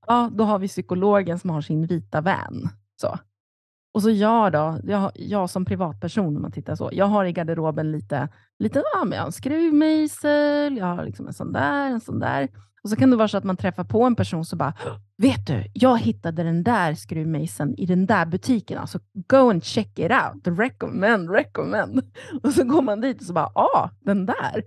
ja, 0.07 0.29
då 0.33 0.43
har 0.43 0.59
vi 0.59 0.67
psykologen 0.67 1.39
som 1.39 1.49
har 1.49 1.61
sin 1.61 1.87
vita 1.87 2.21
van. 2.21 2.69
Så. 3.01 3.17
Och 3.93 4.01
så 4.01 4.09
jag 4.09 4.51
då, 4.51 4.79
jag, 4.83 5.11
jag 5.15 5.49
som 5.49 5.65
privatperson, 5.65 6.35
om 6.35 6.41
man 6.41 6.51
tittar 6.51 6.75
så, 6.75 6.89
jag 6.93 7.05
har 7.05 7.25
i 7.25 7.31
garderoben 7.31 7.91
lite, 7.91 8.29
lite 8.59 8.83
ja, 8.93 9.05
men 9.05 9.15
jag 9.15 9.21
har 9.21 9.25
en 9.27 9.31
skruvmejsel, 9.31 10.77
jag 10.77 10.85
har 10.85 11.05
liksom 11.05 11.27
en 11.27 11.33
sån 11.33 11.51
där, 11.51 11.91
en 11.91 12.01
sån 12.01 12.19
där. 12.19 12.49
Och 12.83 12.89
så 12.89 12.95
kan 12.95 13.09
det 13.09 13.15
vara 13.15 13.27
så 13.27 13.37
att 13.37 13.43
man 13.43 13.57
träffar 13.57 13.83
på 13.83 14.03
en 14.03 14.15
person 14.15 14.45
som 14.45 14.57
bara, 14.57 14.73
vet 15.17 15.47
du, 15.47 15.63
jag 15.73 15.99
hittade 15.99 16.43
den 16.43 16.63
där 16.63 16.93
skruvmejseln 16.93 17.75
i 17.77 17.85
den 17.85 18.05
där 18.05 18.25
butiken, 18.25 18.77
alltså 18.77 18.99
go 19.27 19.49
and 19.49 19.63
check 19.63 19.99
it 19.99 20.11
out, 20.11 20.59
recommend, 20.59 21.29
recommend. 21.29 22.01
Och 22.43 22.53
så 22.53 22.63
går 22.63 22.81
man 22.81 23.01
dit 23.01 23.19
och 23.19 23.25
så 23.25 23.33
bara, 23.33 23.51
ja, 23.55 23.61
ah, 23.61 23.89
den 23.99 24.25
där. 24.25 24.63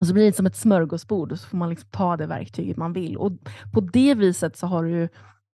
Och 0.00 0.06
så 0.06 0.14
blir 0.14 0.26
det 0.26 0.36
som 0.36 0.46
ett 0.46 0.56
smörgåsbord 0.56 1.32
och 1.32 1.40
så 1.40 1.48
får 1.48 1.58
man 1.58 1.70
liksom 1.70 1.88
ta 1.90 2.16
det 2.16 2.26
verktyget 2.26 2.76
man 2.76 2.92
vill. 2.92 3.16
Och 3.16 3.32
på 3.72 3.80
det 3.80 4.14
viset 4.14 4.56
så 4.56 4.66
har 4.66 4.84
du, 4.84 5.08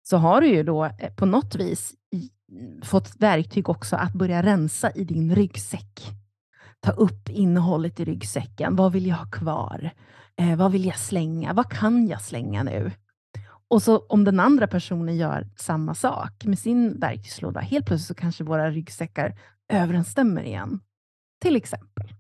så 0.04 0.18
har 0.18 0.42
du 0.42 0.48
ju 0.48 0.64
då 0.64 0.86
eh, 0.86 1.14
på 1.16 1.26
något 1.26 1.56
vis 1.56 1.94
fått 2.84 3.16
verktyg 3.20 3.70
också 3.70 3.96
att 3.96 4.14
börja 4.14 4.44
rensa 4.44 4.92
i 4.92 5.04
din 5.04 5.36
ryggsäck. 5.36 6.12
Ta 6.80 6.92
upp 6.92 7.30
innehållet 7.30 8.00
i 8.00 8.06
ryggsäcken. 8.06 8.76
Vad 8.76 8.92
vill 8.92 9.08
jag 9.08 9.16
ha 9.16 9.26
kvar? 9.26 9.92
Eh, 10.38 10.56
vad 10.56 10.72
vill 10.72 10.86
jag 10.86 10.98
slänga? 10.98 11.54
Vad 11.54 11.72
kan 11.72 12.08
jag 12.08 12.22
slänga 12.22 12.64
nu? 12.64 12.92
Och 13.68 13.84
så 13.84 14.00
om 14.00 14.24
den 14.24 14.40
andra 14.40 14.68
personen 14.68 15.18
gör 15.18 15.48
samma 15.56 15.94
sak 15.94 16.46
med 16.46 16.60
sin 16.60 17.00
verktygslåda, 17.00 17.60
helt 17.60 17.86
plötsligt 17.86 18.08
så 18.08 18.22
kanske 18.22 18.44
våra 18.44 18.72
ryggsäckar 18.72 19.40
överensstämmer 19.74 20.44
igen. 20.44 20.80
Till 21.42 21.56
exempel. 21.56 22.14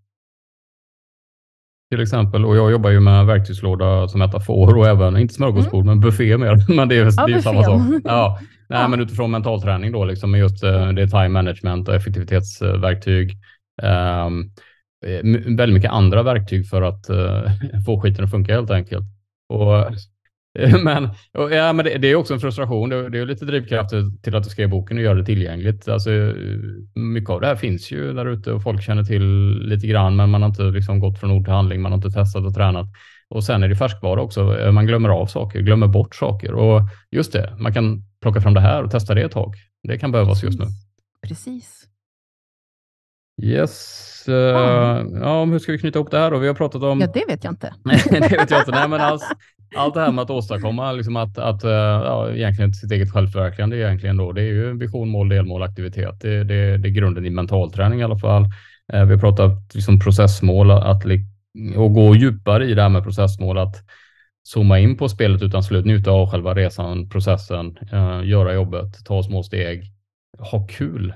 Till 1.89 2.01
exempel, 2.01 2.45
och 2.45 2.57
jag 2.57 2.71
jobbar 2.71 2.89
ju 2.89 2.99
med 2.99 3.25
verktygslåda 3.25 4.07
som 4.07 4.19
metafor 4.19 4.77
och 4.77 4.87
även, 4.87 5.17
inte 5.17 5.33
smörgåsbord, 5.33 5.83
mm. 5.83 5.87
men 5.87 5.99
buffé 5.99 6.37
mer. 6.37 6.65
Men 6.75 6.89
det 6.89 6.95
är, 6.95 7.11
ja, 7.17 7.27
det 7.27 7.33
är 7.33 7.39
samma 7.39 7.63
sak. 7.63 7.81
Ja. 8.03 8.39
Nej, 8.69 8.81
ja. 8.81 8.87
men 8.87 8.99
utifrån 8.99 9.31
mentalträning 9.31 9.91
då, 9.91 10.05
liksom, 10.05 10.31
med 10.31 10.39
just 10.39 10.63
uh, 10.63 10.89
det 10.89 11.07
time 11.07 11.29
management 11.29 11.87
och 11.87 11.95
effektivitetsverktyg. 11.95 13.37
Um, 13.81 14.51
väldigt 15.57 15.73
mycket 15.73 15.91
andra 15.91 16.23
verktyg 16.23 16.69
för 16.69 16.81
att 16.81 17.09
uh, 17.09 17.51
få 17.85 18.01
skiten 18.01 18.23
att 18.23 18.31
funka 18.31 18.53
helt 18.53 18.71
enkelt. 18.71 19.05
Och 19.49 19.95
Men, 20.83 21.09
ja, 21.33 21.73
men 21.73 21.85
det, 21.85 21.97
det, 21.97 22.07
är 22.07 22.15
också 22.15 22.33
en 22.33 22.39
frustration. 22.39 22.89
Det, 22.89 23.09
det 23.09 23.19
är 23.19 23.25
lite 23.25 23.45
drivkraft 23.45 23.89
till 24.23 24.35
att 24.35 24.43
du 24.43 24.49
skriver 24.49 24.71
boken 24.71 24.97
och 24.97 25.03
göra 25.03 25.15
det 25.15 25.25
tillgängligt. 25.25 25.87
Alltså, 25.87 26.09
mycket 26.95 27.29
av 27.29 27.41
det 27.41 27.47
här 27.47 27.55
finns 27.55 27.91
ju 27.91 28.13
där 28.13 28.25
ute 28.25 28.51
och 28.51 28.63
folk 28.63 28.83
känner 28.83 29.03
till 29.03 29.23
lite 29.61 29.87
grann, 29.87 30.15
men 30.15 30.29
man 30.29 30.41
har 30.41 30.49
inte 30.49 30.63
liksom 30.63 30.99
gått 30.99 31.19
från 31.19 31.31
ord 31.31 31.43
till 31.45 31.53
handling. 31.53 31.81
Man 31.81 31.91
har 31.91 31.97
inte 31.97 32.11
testat 32.11 32.45
och 32.45 32.53
tränat. 32.53 32.87
Och 33.29 33.43
sen 33.43 33.63
är 33.63 33.67
det 33.67 33.75
färskvara 33.75 34.21
också. 34.21 34.71
Man 34.73 34.87
glömmer 34.87 35.09
av 35.09 35.25
saker, 35.25 35.59
glömmer 35.59 35.87
bort 35.87 36.15
saker. 36.15 36.53
Och 36.53 36.81
just 37.11 37.33
det, 37.33 37.55
man 37.59 37.73
kan 37.73 38.03
plocka 38.21 38.41
fram 38.41 38.53
det 38.53 38.61
här 38.61 38.83
och 38.83 38.91
testa 38.91 39.13
det 39.13 39.21
ett 39.21 39.31
tag. 39.31 39.53
Det 39.83 39.97
kan 39.97 40.11
behövas 40.11 40.43
just 40.43 40.59
nu. 40.59 40.65
Precis. 41.27 41.85
Yes. 43.41 44.25
Uh, 44.29 44.35
ja, 45.21 45.45
hur 45.45 45.59
ska 45.59 45.71
vi 45.71 45.79
knyta 45.79 45.99
ihop 45.99 46.11
det 46.11 46.19
här 46.19 46.31
då? 46.31 46.37
Vi 46.37 46.47
har 46.47 46.53
pratat 46.53 46.83
om... 46.83 47.01
Ja, 47.01 47.07
det 47.13 47.25
vet 47.27 47.43
jag 47.43 47.51
inte. 47.51 47.73
det 48.11 48.19
vet 48.19 48.51
jag 48.51 48.61
inte. 48.61 48.71
Nej, 48.71 48.89
men 48.89 49.01
alls, 49.01 49.23
allt 49.75 49.93
det 49.93 49.99
här 49.99 50.11
med 50.11 50.21
att 50.21 50.29
åstadkomma, 50.29 50.91
liksom 50.91 51.15
att, 51.15 51.37
att 51.37 51.63
eh, 51.63 51.71
ja, 51.71 52.31
egentligen 52.31 52.73
sitt 52.73 52.91
eget 52.91 53.11
självförverkligande 53.11 53.77
egentligen 53.77 54.17
då, 54.17 54.31
det 54.31 54.41
är 54.41 54.45
ju 54.45 54.77
vision, 54.77 55.09
mål, 55.09 55.29
delmål, 55.29 55.63
aktivitet. 55.63 56.21
Det, 56.21 56.43
det, 56.43 56.77
det 56.77 56.87
är 56.87 56.91
grunden 56.91 57.25
i 57.25 57.29
mentalträning 57.29 57.99
i 57.99 58.03
alla 58.03 58.17
fall. 58.17 58.43
Eh, 58.93 59.05
vi 59.05 59.13
har 59.13 59.19
pratat 59.19 59.75
liksom 59.75 59.99
processmål, 59.99 60.71
att, 60.71 61.03
och 61.77 61.93
gå 61.93 62.15
djupare 62.15 62.65
i 62.65 62.73
det 62.73 62.81
här 62.81 62.89
med 62.89 63.03
processmål, 63.03 63.57
att 63.57 63.75
zooma 64.43 64.79
in 64.79 64.97
på 64.97 65.09
spelet 65.09 65.41
utan 65.41 65.63
slut, 65.63 65.85
njuta 65.85 66.11
av 66.11 66.31
själva 66.31 66.53
resan, 66.53 67.09
processen, 67.09 67.77
eh, 67.91 68.21
göra 68.23 68.53
jobbet, 68.53 69.05
ta 69.05 69.23
små 69.23 69.43
steg, 69.43 69.83
ha 70.51 70.67
kul 70.67 71.13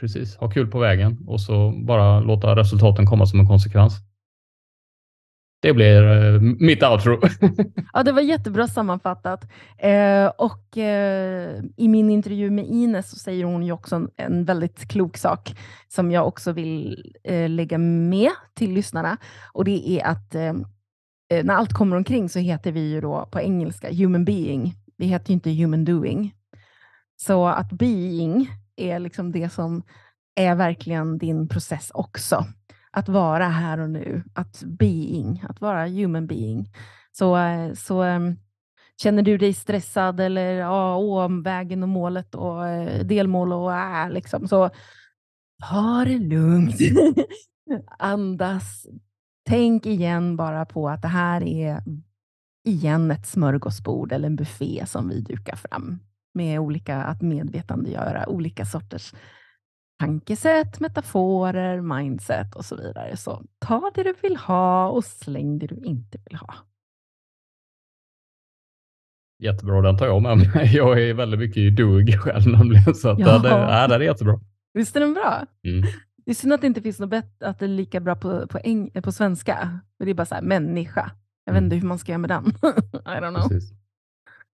Precis, 0.00 0.36
ha 0.36 0.50
kul 0.50 0.66
på 0.66 0.78
vägen 0.78 1.18
och 1.26 1.40
så 1.40 1.70
bara 1.70 2.20
låta 2.20 2.56
resultaten 2.56 3.06
komma 3.06 3.26
som 3.26 3.40
en 3.40 3.46
konsekvens. 3.46 3.94
Det 5.60 5.72
blir 5.72 6.02
eh, 6.02 6.40
mitt 6.40 6.82
outro. 6.82 7.20
ja, 7.92 8.02
det 8.02 8.12
var 8.12 8.20
jättebra 8.20 8.66
sammanfattat. 8.66 9.44
Eh, 9.78 10.26
och 10.26 10.78
eh, 10.78 11.62
I 11.76 11.88
min 11.88 12.10
intervju 12.10 12.50
med 12.50 12.66
Ines 12.66 13.10
så 13.10 13.16
säger 13.16 13.44
hon 13.44 13.62
ju 13.62 13.72
också 13.72 13.96
en, 13.96 14.10
en 14.16 14.44
väldigt 14.44 14.88
klok 14.88 15.16
sak 15.16 15.56
som 15.88 16.10
jag 16.10 16.28
också 16.28 16.52
vill 16.52 17.04
eh, 17.24 17.48
lägga 17.50 17.78
med 17.78 18.30
till 18.54 18.72
lyssnarna. 18.72 19.16
Och 19.52 19.64
Det 19.64 19.90
är 19.90 20.06
att 20.06 20.34
eh, 20.34 20.54
eh 21.32 21.44
när 21.44 21.54
allt 21.54 21.72
kommer 21.72 21.96
omkring 21.96 22.28
så 22.28 22.38
heter 22.38 22.72
vi 22.72 22.90
ju 22.90 23.00
då 23.00 23.28
på 23.32 23.40
engelska 23.40 23.92
human 23.92 24.24
being. 24.24 24.74
Vi 24.96 25.06
heter 25.06 25.30
ju 25.30 25.34
inte 25.34 25.50
human 25.50 25.84
doing. 25.84 26.34
Så 27.16 27.46
att 27.46 27.72
being 27.72 28.50
är 28.76 28.98
liksom 28.98 29.32
det 29.32 29.48
som 29.48 29.82
är 30.34 30.54
verkligen 30.54 31.18
din 31.18 31.48
process 31.48 31.90
också. 31.94 32.44
Att 32.90 33.08
vara 33.08 33.48
här 33.48 33.80
och 33.80 33.90
nu, 33.90 34.22
att 34.34 34.62
being, 34.62 35.44
att 35.48 35.60
vara 35.60 35.88
human 35.88 36.26
being. 36.26 36.72
Så, 37.12 37.36
eh, 37.36 37.74
så 37.74 38.02
ehm, 38.02 38.36
känner 39.02 39.22
du 39.22 39.38
dig 39.38 39.54
stressad 39.54 40.20
eller 40.20 40.52
ja, 40.52 40.94
om 40.96 41.42
vägen 41.42 41.82
och 41.82 41.88
målet 41.88 42.34
och 42.34 42.68
eh, 42.68 43.04
delmål 43.04 43.52
och 43.52 43.72
äh, 43.74 44.10
liksom, 44.10 44.48
så 44.48 44.70
ta 45.68 46.04
det 46.04 46.18
lugnt. 46.18 46.76
Andas. 47.98 48.86
Tänk 49.46 49.86
igen 49.86 50.36
bara 50.36 50.66
på 50.66 50.88
att 50.88 51.02
det 51.02 51.08
här 51.08 51.42
är 51.42 51.82
igen 52.64 53.10
ett 53.10 53.26
smörgåsbord 53.26 54.12
eller 54.12 54.26
en 54.26 54.36
buffé 54.36 54.84
som 54.86 55.08
vi 55.08 55.20
dukar 55.20 55.56
fram 55.56 55.98
med 56.34 56.60
olika, 56.60 56.96
att 56.96 57.22
medvetandegöra 57.22 58.28
olika 58.28 58.64
sorters 58.64 59.14
tankesätt, 59.98 60.80
metaforer, 60.80 61.80
mindset 61.80 62.54
och 62.54 62.64
så 62.64 62.76
vidare. 62.76 63.16
Så 63.16 63.42
ta 63.58 63.90
det 63.94 64.02
du 64.02 64.14
vill 64.22 64.36
ha 64.36 64.88
och 64.88 65.04
släng 65.04 65.58
det 65.58 65.66
du 65.66 65.76
inte 65.84 66.18
vill 66.24 66.36
ha. 66.36 66.54
Jättebra, 69.42 69.82
den 69.82 69.98
tar 69.98 70.06
jag 70.06 70.22
med 70.22 70.36
mig. 70.36 70.50
Jag 70.76 71.02
är 71.02 71.14
väldigt 71.14 71.40
mycket 71.40 71.56
i 71.56 71.70
dug 71.70 72.20
själv 72.20 72.46
nämligen, 72.46 72.94
så 72.94 73.08
att 73.08 73.18
ja. 73.18 73.38
det, 73.38 73.48
ja, 73.48 73.86
det 73.88 73.94
är 73.94 74.00
jättebra. 74.00 74.40
Visst 74.74 74.96
är 74.96 75.00
den 75.00 75.14
bra? 75.14 75.46
Mm. 75.64 75.82
Det 76.24 76.30
är 76.30 76.34
synd 76.34 76.52
att 76.52 76.60
det 76.60 76.66
inte 76.66 76.82
finns 76.82 76.98
något 76.98 77.10
bättre, 77.10 77.46
att 77.46 77.58
det 77.58 77.66
är 77.66 77.68
lika 77.68 78.00
bra 78.00 78.16
på, 78.16 78.46
på, 78.46 78.58
eng, 78.64 78.90
på 79.02 79.12
svenska. 79.12 79.80
Men 79.98 80.06
det 80.06 80.12
är 80.12 80.14
bara 80.14 80.26
så 80.26 80.34
här, 80.34 80.42
människa. 80.42 81.10
Jag 81.44 81.52
vet 81.52 81.58
mm. 81.58 81.64
inte 81.64 81.76
hur 81.76 81.88
man 81.88 81.98
ska 81.98 82.12
göra 82.12 82.18
med 82.18 82.30
den. 82.30 82.44
I 82.92 83.20
don't 83.20 83.30
know. 83.30 83.48
Precis. 83.48 83.77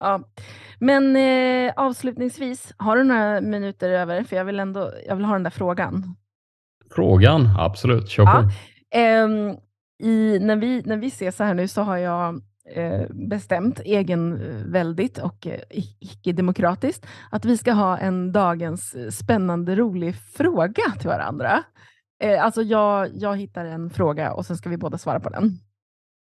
Ja. 0.05 0.21
Men 0.79 1.17
eh, 1.17 1.73
avslutningsvis, 1.77 2.75
har 2.77 2.97
du 2.97 3.05
några 3.05 3.41
minuter 3.41 3.91
över? 3.91 4.25
För 4.25 4.37
jag 4.37 4.45
vill 4.45 4.61
ändå 4.61 4.93
jag 5.09 5.17
vill 5.17 5.25
ha 5.25 5.33
den 5.33 5.43
där 5.43 5.51
frågan. 5.51 6.17
Frågan? 6.95 7.57
Absolut, 7.59 8.09
kör 8.09 8.25
på. 8.25 8.51
Ja. 8.91 8.99
Eh, 9.01 9.29
i, 10.03 10.39
när, 10.39 10.57
vi, 10.57 10.83
när 10.85 10.97
vi 10.97 11.07
ses 11.07 11.39
här 11.39 11.55
nu 11.55 11.69
så 11.69 11.83
har 11.83 11.97
jag 11.97 12.43
eh, 12.75 13.03
bestämt, 13.11 13.81
egenväldigt 13.81 15.19
och 15.19 15.47
eh, 15.47 15.61
icke-demokratiskt, 16.01 17.07
att 17.31 17.45
vi 17.45 17.59
ska 17.59 17.73
ha 17.73 17.99
en 17.99 18.33
dagens 18.33 18.97
spännande, 19.19 19.77
rolig 19.77 20.17
fråga 20.17 20.83
till 20.99 21.09
varandra. 21.09 21.63
Eh, 22.23 22.45
alltså 22.45 22.63
jag, 22.63 23.09
jag 23.15 23.37
hittar 23.37 23.65
en 23.65 23.91
fråga 23.91 24.33
och 24.33 24.47
sen 24.47 24.57
ska 24.57 24.69
vi 24.69 24.77
båda 24.77 24.99
svara 24.99 25.21
på 25.21 25.29
den. 25.29 25.59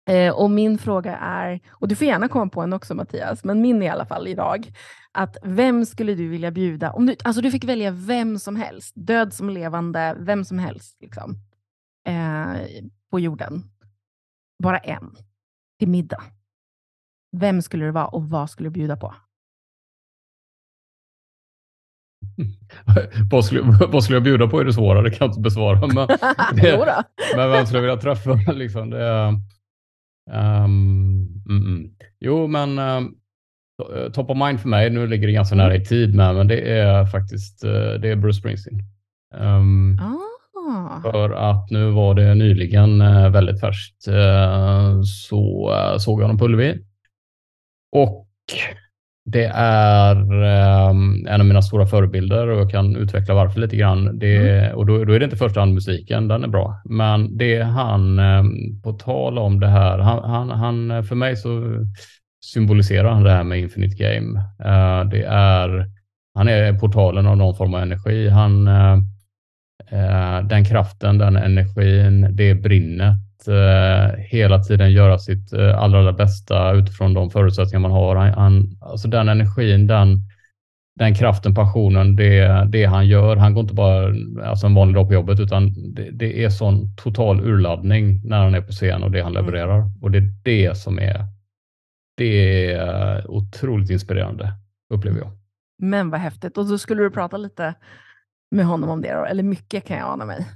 Eh, 0.08 0.32
och 0.32 0.50
min 0.50 0.78
fråga 0.78 1.16
är, 1.16 1.60
och 1.70 1.88
du 1.88 1.96
får 1.96 2.06
gärna 2.06 2.28
komma 2.28 2.50
på 2.50 2.62
en 2.62 2.72
också 2.72 2.94
Mattias, 2.94 3.44
men 3.44 3.60
min 3.60 3.82
i 3.82 3.88
alla 3.88 4.06
fall 4.06 4.28
idag, 4.28 4.72
att 5.12 5.36
vem 5.42 5.86
skulle 5.86 6.14
du 6.14 6.28
vilja 6.28 6.50
bjuda? 6.50 6.92
Om 6.92 7.06
du, 7.06 7.16
alltså 7.24 7.42
du 7.42 7.50
fick 7.50 7.64
välja 7.64 7.90
vem 7.90 8.38
som 8.38 8.56
helst, 8.56 8.92
död 8.96 9.34
som 9.34 9.50
levande, 9.50 10.16
vem 10.18 10.44
som 10.44 10.58
helst 10.58 10.96
liksom, 11.00 11.34
eh, 12.08 12.82
på 13.10 13.20
jorden. 13.20 13.62
Bara 14.62 14.78
en, 14.78 15.16
till 15.78 15.88
middag. 15.88 16.22
Vem 17.36 17.62
skulle 17.62 17.84
det 17.84 17.92
vara 17.92 18.06
och 18.06 18.30
vad 18.30 18.50
skulle 18.50 18.68
du 18.68 18.72
bjuda 18.72 18.96
på? 18.96 19.14
vad, 23.30 23.44
skulle, 23.44 23.62
vad 23.88 24.04
skulle 24.04 24.16
jag 24.16 24.22
bjuda 24.22 24.48
på 24.48 24.60
är 24.60 24.64
det 24.64 24.72
svåra, 24.72 25.02
det 25.02 25.10
kan 25.10 25.26
jag 25.26 25.30
inte 25.30 25.40
besvara. 25.40 25.86
Men, 25.86 26.06
det, 26.52 27.04
men 27.36 27.50
vem 27.50 27.66
skulle 27.66 27.78
jag 27.78 27.96
vilja 27.96 27.96
träffa? 27.96 28.52
Liksom, 28.52 28.90
det, 28.90 29.32
um, 30.30 31.42
mm, 31.48 31.66
mm. 31.66 31.90
Jo, 32.20 32.46
men 32.46 32.78
um, 32.78 33.16
top 34.12 34.30
of 34.30 34.36
mind 34.36 34.60
för 34.60 34.68
mig, 34.68 34.90
nu 34.90 35.06
ligger 35.06 35.26
det 35.26 35.32
ganska 35.32 35.56
nära 35.56 35.76
i 35.76 35.84
tid 35.84 36.14
med, 36.14 36.34
men 36.34 36.48
det 36.48 36.78
är 36.78 37.06
faktiskt 37.06 37.64
uh, 37.64 37.70
det 38.00 38.08
är 38.08 38.16
Bruce 38.16 38.38
Springsteen. 38.38 38.80
Um, 39.34 39.98
ah. 40.00 41.02
För 41.02 41.30
att 41.30 41.70
nu 41.70 41.90
var 41.90 42.14
det 42.14 42.34
nyligen 42.34 43.00
uh, 43.00 43.30
väldigt 43.30 43.60
färskt 43.60 44.08
uh, 44.08 45.02
så 45.02 45.70
såg 45.98 46.20
jag 46.20 46.24
honom 46.24 46.38
på 46.38 46.44
Ullevi. 46.44 46.78
Och 47.92 48.26
det 49.28 49.44
är 49.54 50.16
um, 50.90 51.26
en 51.26 51.40
av 51.40 51.46
mina 51.46 51.62
stora 51.62 51.86
förebilder 51.86 52.48
och 52.48 52.60
jag 52.60 52.70
kan 52.70 52.96
utveckla 52.96 53.34
varför 53.34 53.60
lite 53.60 53.76
grann. 53.76 54.18
Det, 54.18 54.36
mm. 54.36 54.76
Och 54.76 54.86
då, 54.86 55.04
då, 55.04 55.12
är 55.12 55.18
det 55.18 55.24
inte 55.24 55.36
första 55.36 55.60
hand 55.60 55.74
musiken, 55.74 56.28
den 56.28 56.44
är 56.44 56.48
bra. 56.48 56.82
Men 56.84 57.36
det 57.36 57.62
han, 57.62 58.18
um, 58.18 58.80
på 58.82 58.92
tal 58.92 59.38
om 59.38 59.60
det 59.60 59.66
här, 59.66 59.98
han, 59.98 60.30
han, 60.30 60.50
han, 60.50 61.04
för 61.04 61.14
mig 61.14 61.36
så 61.36 61.62
symboliserar 62.44 63.10
han 63.10 63.22
det 63.22 63.30
här 63.30 63.44
med 63.44 63.58
Infinite 63.58 63.96
Game. 63.96 64.38
Uh, 64.40 65.10
det 65.10 65.22
är, 65.28 65.90
han 66.34 66.48
är 66.48 66.72
portalen 66.78 67.26
av 67.26 67.36
någon 67.36 67.56
form 67.56 67.74
av 67.74 67.82
energi. 67.82 68.28
Han, 68.28 68.68
uh, 68.68 68.96
uh, 69.92 70.46
den 70.48 70.64
kraften, 70.64 71.18
den 71.18 71.36
energin, 71.36 72.28
det 72.36 72.54
brinnet 72.54 73.25
eh, 73.48 74.18
hela 74.18 74.58
tiden 74.58 74.92
göra 74.92 75.18
sitt 75.18 75.52
eh, 75.52 75.78
allra, 75.78 75.98
allra 75.98 76.12
bästa 76.12 76.72
utifrån 76.72 77.14
de 77.14 77.30
förutsättningar 77.30 77.80
man 77.80 77.90
har. 77.90 78.16
Han, 78.16 78.32
han, 78.32 78.78
alltså 78.80 79.08
den 79.08 79.28
energin, 79.28 79.86
den, 79.86 80.20
den 80.98 81.14
kraften, 81.14 81.54
passionen, 81.54 82.16
det, 82.16 82.66
det 82.68 82.84
han 82.84 83.06
gör. 83.06 83.36
Han 83.36 83.54
går 83.54 83.62
inte 83.62 83.74
bara 83.74 84.14
alltså 84.44 84.66
en 84.66 84.74
vanlig 84.74 84.94
dag 84.94 85.08
på 85.08 85.14
jobbet, 85.14 85.40
utan 85.40 85.74
det, 85.94 86.10
det 86.10 86.44
är 86.44 86.50
sån 86.50 86.96
total 86.96 87.40
urladdning 87.40 88.20
när 88.24 88.44
han 88.44 88.54
är 88.54 88.60
på 88.60 88.72
scen 88.72 89.02
och 89.02 89.10
det 89.10 89.22
han 89.22 89.36
mm. 89.36 89.44
levererar. 89.44 89.78
Mm. 89.78 90.02
Och 90.02 90.10
det 90.10 90.18
är 90.18 90.32
det 90.42 90.76
som 90.76 90.98
är, 90.98 91.26
det 92.16 92.72
är 92.72 93.30
otroligt 93.30 93.90
inspirerande, 93.90 94.52
upplever 94.94 95.18
jag. 95.18 95.30
Men 95.78 96.10
vad 96.10 96.20
häftigt. 96.20 96.58
Och 96.58 96.66
så 96.66 96.78
skulle 96.78 97.02
du 97.02 97.10
prata 97.10 97.36
lite 97.36 97.74
med 98.50 98.66
honom 98.66 98.90
om 98.90 99.02
det 99.02 99.14
då, 99.14 99.24
eller 99.24 99.42
mycket 99.42 99.84
kan 99.84 99.96
jag 99.96 100.08
ana 100.08 100.24
mig. 100.24 100.46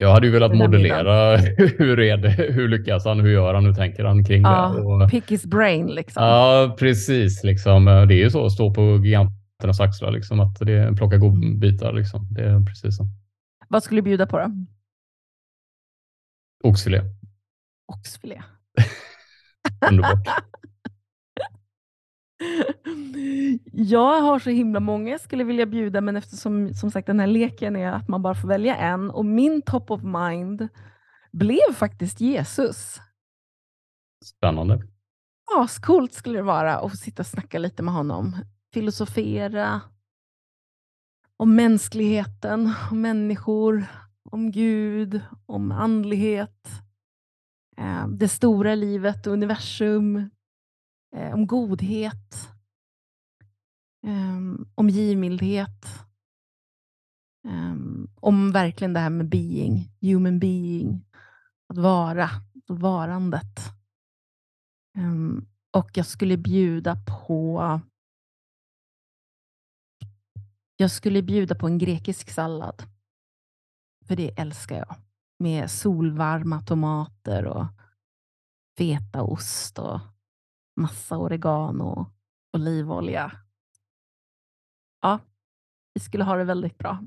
Jag 0.00 0.12
hade 0.12 0.26
ju 0.26 0.32
velat 0.32 0.56
modellera 0.56 1.36
hur, 1.78 2.00
är 2.00 2.16
det, 2.16 2.28
hur 2.28 2.68
lyckas 2.68 3.04
han, 3.04 3.20
hur 3.20 3.30
gör 3.30 3.54
han, 3.54 3.64
hur 3.64 3.74
tänker 3.74 4.04
han 4.04 4.24
kring 4.24 4.42
ja, 4.42 4.74
det? 4.76 4.82
Och, 4.82 5.10
pick 5.10 5.30
his 5.30 5.46
brain 5.46 5.86
liksom. 5.86 6.22
Ja, 6.22 6.76
precis. 6.78 7.44
Liksom. 7.44 7.84
Det 7.84 8.14
är 8.14 8.18
ju 8.18 8.30
så 8.30 8.46
att 8.46 8.52
stå 8.52 8.74
på 8.74 9.00
giganternas 9.04 9.80
axlar, 9.80 10.10
liksom, 10.10 10.40
att 10.40 10.58
det 10.58 10.96
plocka 10.96 11.16
godbitar. 11.16 11.92
Liksom. 11.92 12.28
Det 12.30 12.42
är 12.42 12.64
precis 12.64 12.96
så. 12.96 13.06
Vad 13.68 13.82
skulle 13.82 14.00
du 14.00 14.04
bjuda 14.04 14.26
på 14.26 14.38
då? 14.38 14.50
Oxfilé. 16.64 17.02
Oxfilé. 17.92 18.42
Underbart. 19.90 20.28
Jag 23.72 24.20
har 24.20 24.38
så 24.38 24.50
himla 24.50 24.80
många 24.80 25.10
jag 25.10 25.20
skulle 25.20 25.44
vilja 25.44 25.66
bjuda, 25.66 26.00
men 26.00 26.16
eftersom 26.16 26.74
som 26.74 26.90
sagt 26.90 27.06
den 27.06 27.20
här 27.20 27.26
leken 27.26 27.76
är 27.76 27.92
att 27.92 28.08
man 28.08 28.22
bara 28.22 28.34
får 28.34 28.48
välja 28.48 28.76
en 28.76 29.10
och 29.10 29.24
min 29.24 29.62
top 29.62 29.90
of 29.90 30.02
mind 30.02 30.68
blev 31.32 31.72
faktiskt 31.74 32.20
Jesus. 32.20 33.00
Spännande. 34.24 34.82
Ja, 35.50 35.68
coolt 35.82 36.12
skulle 36.12 36.38
det 36.38 36.42
vara 36.42 36.78
att 36.78 36.90
få 36.90 36.96
sitta 36.96 37.22
och 37.22 37.26
snacka 37.26 37.58
lite 37.58 37.82
med 37.82 37.94
honom. 37.94 38.36
Filosofera 38.74 39.80
om 41.36 41.54
mänskligheten, 41.54 42.72
om 42.90 43.00
människor, 43.00 43.86
om 44.30 44.50
Gud, 44.50 45.20
om 45.46 45.72
andlighet, 45.72 46.68
eh, 47.76 48.08
det 48.08 48.28
stora 48.28 48.74
livet, 48.74 49.26
universum, 49.26 50.30
eh, 51.16 51.34
om 51.34 51.46
godhet, 51.46 52.48
Ehm, 54.06 54.38
um, 54.38 54.70
om 54.74 54.88
givmildhet, 54.88 55.86
Um, 57.44 57.54
ehm, 57.54 58.08
om 58.20 58.52
verkligen 58.52 58.92
det 58.92 59.00
här 59.00 59.10
med 59.10 59.28
being, 59.28 59.90
human 60.00 60.38
being, 60.38 61.04
att 61.68 61.78
vara, 61.78 62.30
varandet. 62.66 63.58
Um, 64.98 65.46
och 65.70 65.90
jag 65.94 66.06
skulle 66.06 66.36
bjuda 66.36 66.96
på 66.96 67.80
jag 70.76 70.90
skulle 70.90 71.22
bjuda 71.22 71.54
på 71.54 71.66
en 71.66 71.78
grekisk 71.78 72.30
sallad. 72.30 72.82
För 74.06 74.16
det 74.16 74.38
älskar 74.38 74.76
jag. 74.76 74.96
Med 75.38 75.70
solvarma 75.70 76.60
tomater 76.60 77.44
och 77.46 77.66
fetaost 78.78 79.78
och 79.78 80.00
massa 80.76 81.18
oregano, 81.18 81.84
och 81.84 82.08
olivolja. 82.52 83.47
Ja, 85.00 85.20
vi 85.94 86.00
skulle 86.00 86.24
ha 86.24 86.36
det 86.36 86.44
väldigt 86.44 86.78
bra. 86.78 87.04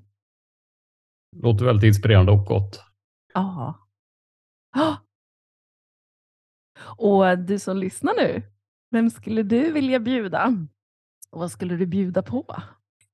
Låter 1.36 1.66
väldigt 1.66 1.88
inspirerande 1.88 2.32
och 2.32 2.46
gott. 2.46 2.84
Ja. 3.34 3.88
Oh. 4.78 4.98
Och 6.98 7.40
du 7.40 7.60
som 7.60 7.78
lyssnar 7.78 8.14
nu, 8.14 8.44
vem 8.92 9.10
skulle 9.10 9.44
du 9.44 9.72
vilja 9.72 10.00
bjuda? 10.00 10.68
Och 11.30 11.40
vad 11.40 11.52
skulle 11.52 11.76
du 11.76 11.86
bjuda 11.86 12.24
på? 12.24 12.56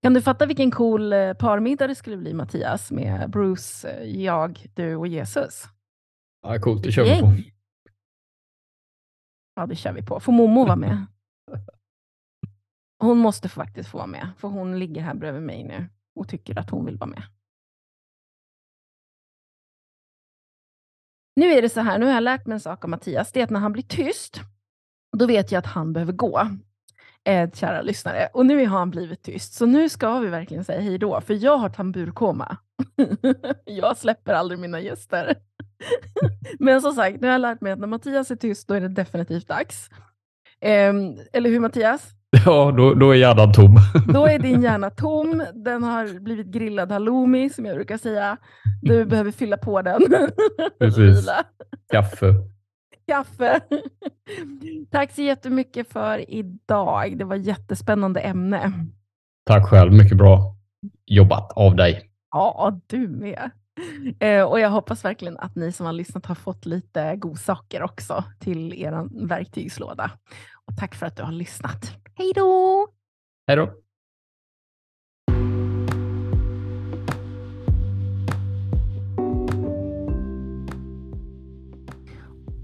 Kan 0.02 0.14
du 0.14 0.22
fatta 0.22 0.46
vilken 0.46 0.72
cool 0.72 1.14
eh, 1.14 1.34
parmiddag 1.34 1.88
det 1.88 1.96
skulle 1.96 2.18
bli 2.18 2.34
Mattias 2.34 2.92
med 2.92 3.30
Bruce, 3.30 3.90
eh, 3.90 4.24
jag, 4.24 4.66
du 4.74 4.96
och 4.96 5.08
Jesus? 5.08 5.64
Ja, 6.42 6.60
coolt, 6.60 6.84
det 6.84 6.92
kör 6.92 7.04
vi 7.04 7.22
på. 7.22 7.34
Ja, 9.56 9.66
det 9.66 9.76
kör 9.76 9.94
vi 9.94 10.06
på. 10.06 10.20
Får 10.20 10.32
Momo 10.32 10.66
vara 10.66 10.76
med? 10.76 11.06
Hon 13.00 13.18
måste 13.18 13.50
faktiskt 13.50 13.90
få 13.90 13.98
vara 13.98 14.08
med, 14.08 14.30
för 14.38 14.48
hon 14.48 14.80
ligger 14.80 15.02
här 15.02 15.14
bredvid 15.14 15.44
mig 15.44 15.64
nu 15.64 15.90
och 16.16 16.28
tycker 16.28 16.60
att 16.60 16.70
hon 16.70 16.86
vill 16.86 16.98
vara 16.98 17.10
med. 17.10 17.24
Nu 21.36 21.46
är 21.46 21.62
det 21.62 21.70
så 21.70 21.82
här, 21.82 22.00
nu 22.00 22.06
har 22.06 22.14
jag 22.14 22.24
lärt 22.24 22.46
mig 22.46 22.54
en 22.54 22.60
sak 22.60 22.84
av 22.84 22.90
Mattias, 22.90 23.32
det 23.32 23.40
är 23.40 23.44
att 23.44 23.50
när 23.50 23.60
han 23.60 23.74
blir 23.74 23.84
tyst, 23.84 24.42
då 25.18 25.26
vet 25.26 25.52
jag 25.52 25.60
att 25.60 25.66
han 25.66 25.94
behöver 25.94 26.14
gå. 26.14 26.50
Eh, 27.24 27.52
kära 27.52 27.82
lyssnare. 27.82 28.30
Och 28.34 28.46
nu 28.46 28.68
har 28.68 28.80
han 28.80 28.92
blivit 28.92 29.24
tyst, 29.24 29.54
så 29.54 29.66
nu 29.66 29.90
ska 29.90 30.20
vi 30.20 30.28
verkligen 30.28 30.66
säga 30.66 30.82
hej 30.82 30.98
då, 30.98 31.22
för 31.22 31.34
jag 31.34 31.58
har 31.58 31.70
tamburkoma. 31.70 32.58
jag 33.66 33.98
släpper 33.98 34.34
aldrig 34.34 34.60
mina 34.60 34.80
gäster. 34.80 35.36
Men 36.60 36.82
som 36.82 36.94
sagt, 36.94 37.22
nu 37.22 37.28
har 37.28 37.32
jag 37.32 37.42
lärt 37.42 37.62
mig 37.62 37.72
att 37.72 37.80
när 37.80 37.88
Mattias 37.88 38.32
är 38.32 38.36
tyst, 38.36 38.68
då 38.68 38.74
är 38.74 38.82
det 38.82 38.88
definitivt 38.88 39.48
dags. 39.48 39.90
Eh, 40.60 40.94
eller 41.34 41.50
hur 41.50 41.60
Mattias? 41.60 42.17
Ja, 42.46 42.74
då, 42.78 42.94
då 42.94 43.12
är 43.12 43.16
hjärnan 43.16 43.52
tom. 43.54 43.78
då 44.14 44.26
är 44.26 44.40
din 44.40 44.62
hjärna 44.62 44.90
tom. 44.90 45.44
Den 45.54 45.84
har 45.84 46.20
blivit 46.20 46.48
grillad 46.48 46.92
halloumi, 46.92 47.50
som 47.50 47.66
jag 47.66 47.76
brukar 47.76 47.98
säga. 47.98 48.38
Du 48.82 49.06
behöver 49.06 49.32
fylla 49.32 49.58
på 49.58 49.82
den. 49.82 50.02
Precis. 50.80 51.30
Kaffe. 51.92 52.34
Kaffe. 53.08 53.60
Tack 54.92 55.12
så 55.12 55.22
jättemycket 55.22 55.94
för 55.94 56.32
idag. 56.32 57.18
Det 57.18 57.26
var 57.26 57.36
jättespännande 57.36 58.20
ämne. 58.20 58.72
Tack 59.46 59.70
själv. 59.70 59.94
Mycket 59.94 60.18
bra 60.18 60.56
jobbat 61.06 61.52
av 61.52 61.76
dig. 61.76 62.12
Ja, 62.32 62.80
du 62.88 63.08
med. 63.08 63.52
Eh, 64.20 64.44
och 64.44 64.60
jag 64.60 64.70
hoppas 64.70 65.06
verkligen 65.06 65.38
att 65.38 65.56
ni 65.56 65.72
som 65.72 65.86
har 65.86 65.94
lyssnat 65.94 66.26
har 66.26 66.36
fått 66.36 66.66
lite 66.66 67.16
godsaker 67.16 67.84
också 67.84 68.24
till 68.40 68.74
er 68.74 69.28
verktygslåda. 69.28 70.12
Och 70.66 70.78
tack 70.78 70.96
för 70.96 71.06
att 71.06 71.16
du 71.16 71.24
har 71.24 71.32
lyssnat. 71.32 71.98
Hej 72.20 72.32
då! 72.36 72.88
Hej 73.48 73.58
då! 73.58 73.70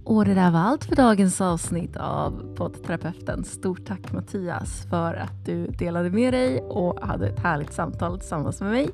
Och 0.06 0.26
det 0.26 0.34
där 0.34 0.52
var 0.52 0.60
allt 0.60 0.84
för 0.84 0.96
dagens 0.96 1.42
avsnitt 1.42 1.98
av 1.98 2.56
poddterapeuten. 2.56 3.44
Stort 3.44 3.86
tack 3.86 4.12
Mattias 4.12 4.88
för 4.90 5.14
att 5.14 5.46
du 5.46 5.68
delade 5.68 6.10
med 6.10 6.34
dig 6.34 6.62
och 6.62 7.00
hade 7.02 7.28
ett 7.28 7.40
härligt 7.40 7.74
samtal 7.74 8.20
tillsammans 8.20 8.62
med 8.62 8.72
mig. 8.72 8.90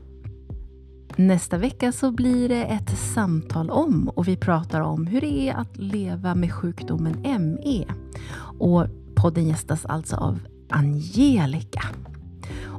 Nästa 1.15 1.57
vecka 1.57 1.91
så 1.91 2.11
blir 2.11 2.49
det 2.49 2.63
ett 2.63 2.89
samtal 2.97 3.69
om 3.69 4.09
och 4.09 4.27
vi 4.27 4.37
pratar 4.37 4.81
om 4.81 5.07
hur 5.07 5.21
det 5.21 5.49
är 5.49 5.55
att 5.55 5.77
leva 5.77 6.35
med 6.35 6.53
sjukdomen 6.53 7.21
ME. 7.21 7.85
Och 8.59 8.87
podden 9.21 9.47
gästas 9.47 9.85
alltså 9.85 10.15
av 10.15 10.39
Angelica. 10.69 11.83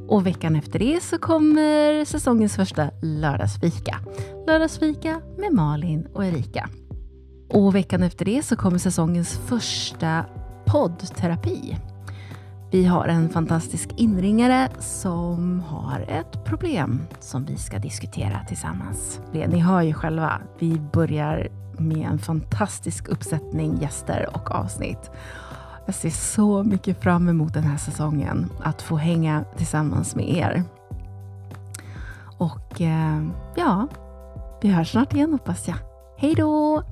Och 0.09 0.27
veckan 0.27 0.57
efter 0.57 0.79
det 0.79 1.03
så 1.03 1.19
kommer 1.19 2.05
säsongens 2.05 2.57
första 2.57 2.91
lördagsfika. 3.03 3.97
Lördagsfika 4.47 5.21
med 5.39 5.53
Malin 5.53 6.07
och 6.15 6.25
Erika. 6.25 6.69
Och 7.49 7.75
veckan 7.75 8.03
efter 8.03 8.25
det 8.25 8.43
så 8.43 8.57
kommer 8.57 8.79
säsongens 8.79 9.39
första 9.39 10.25
poddterapi. 10.67 11.77
Vi 12.73 12.85
har 12.85 13.09
en 13.09 13.29
fantastisk 13.29 13.89
inringare 13.97 14.69
som 14.79 15.61
har 15.61 16.01
ett 16.01 16.45
problem 16.45 17.01
som 17.21 17.45
vi 17.45 17.57
ska 17.57 17.79
diskutera 17.79 18.45
tillsammans. 18.49 19.21
Ni 19.33 19.59
hör 19.59 19.83
ju 19.83 19.95
själva, 19.95 20.41
vi 20.59 20.81
börjar 20.93 21.49
med 21.79 22.09
en 22.11 22.19
fantastisk 22.19 23.09
uppsättning 23.09 23.79
gäster 23.81 24.29
och 24.35 24.51
avsnitt. 24.51 25.11
Jag 25.87 25.95
ser 25.95 26.11
så 26.11 26.63
mycket 26.63 27.03
fram 27.03 27.29
emot 27.29 27.55
den 27.55 27.65
här 27.65 27.77
säsongen, 27.77 28.53
att 28.63 28.83
få 28.83 28.97
hänga 28.97 29.45
tillsammans 29.57 30.15
med 30.15 30.29
er. 30.29 30.63
Och 32.39 32.81
eh, 32.81 33.23
ja, 33.57 33.89
vi 34.63 34.69
hörs 34.69 34.91
snart 34.91 35.15
igen 35.15 35.33
hoppas 35.33 35.69
jag. 35.69 35.77
Hej 36.17 36.35
då! 36.35 36.83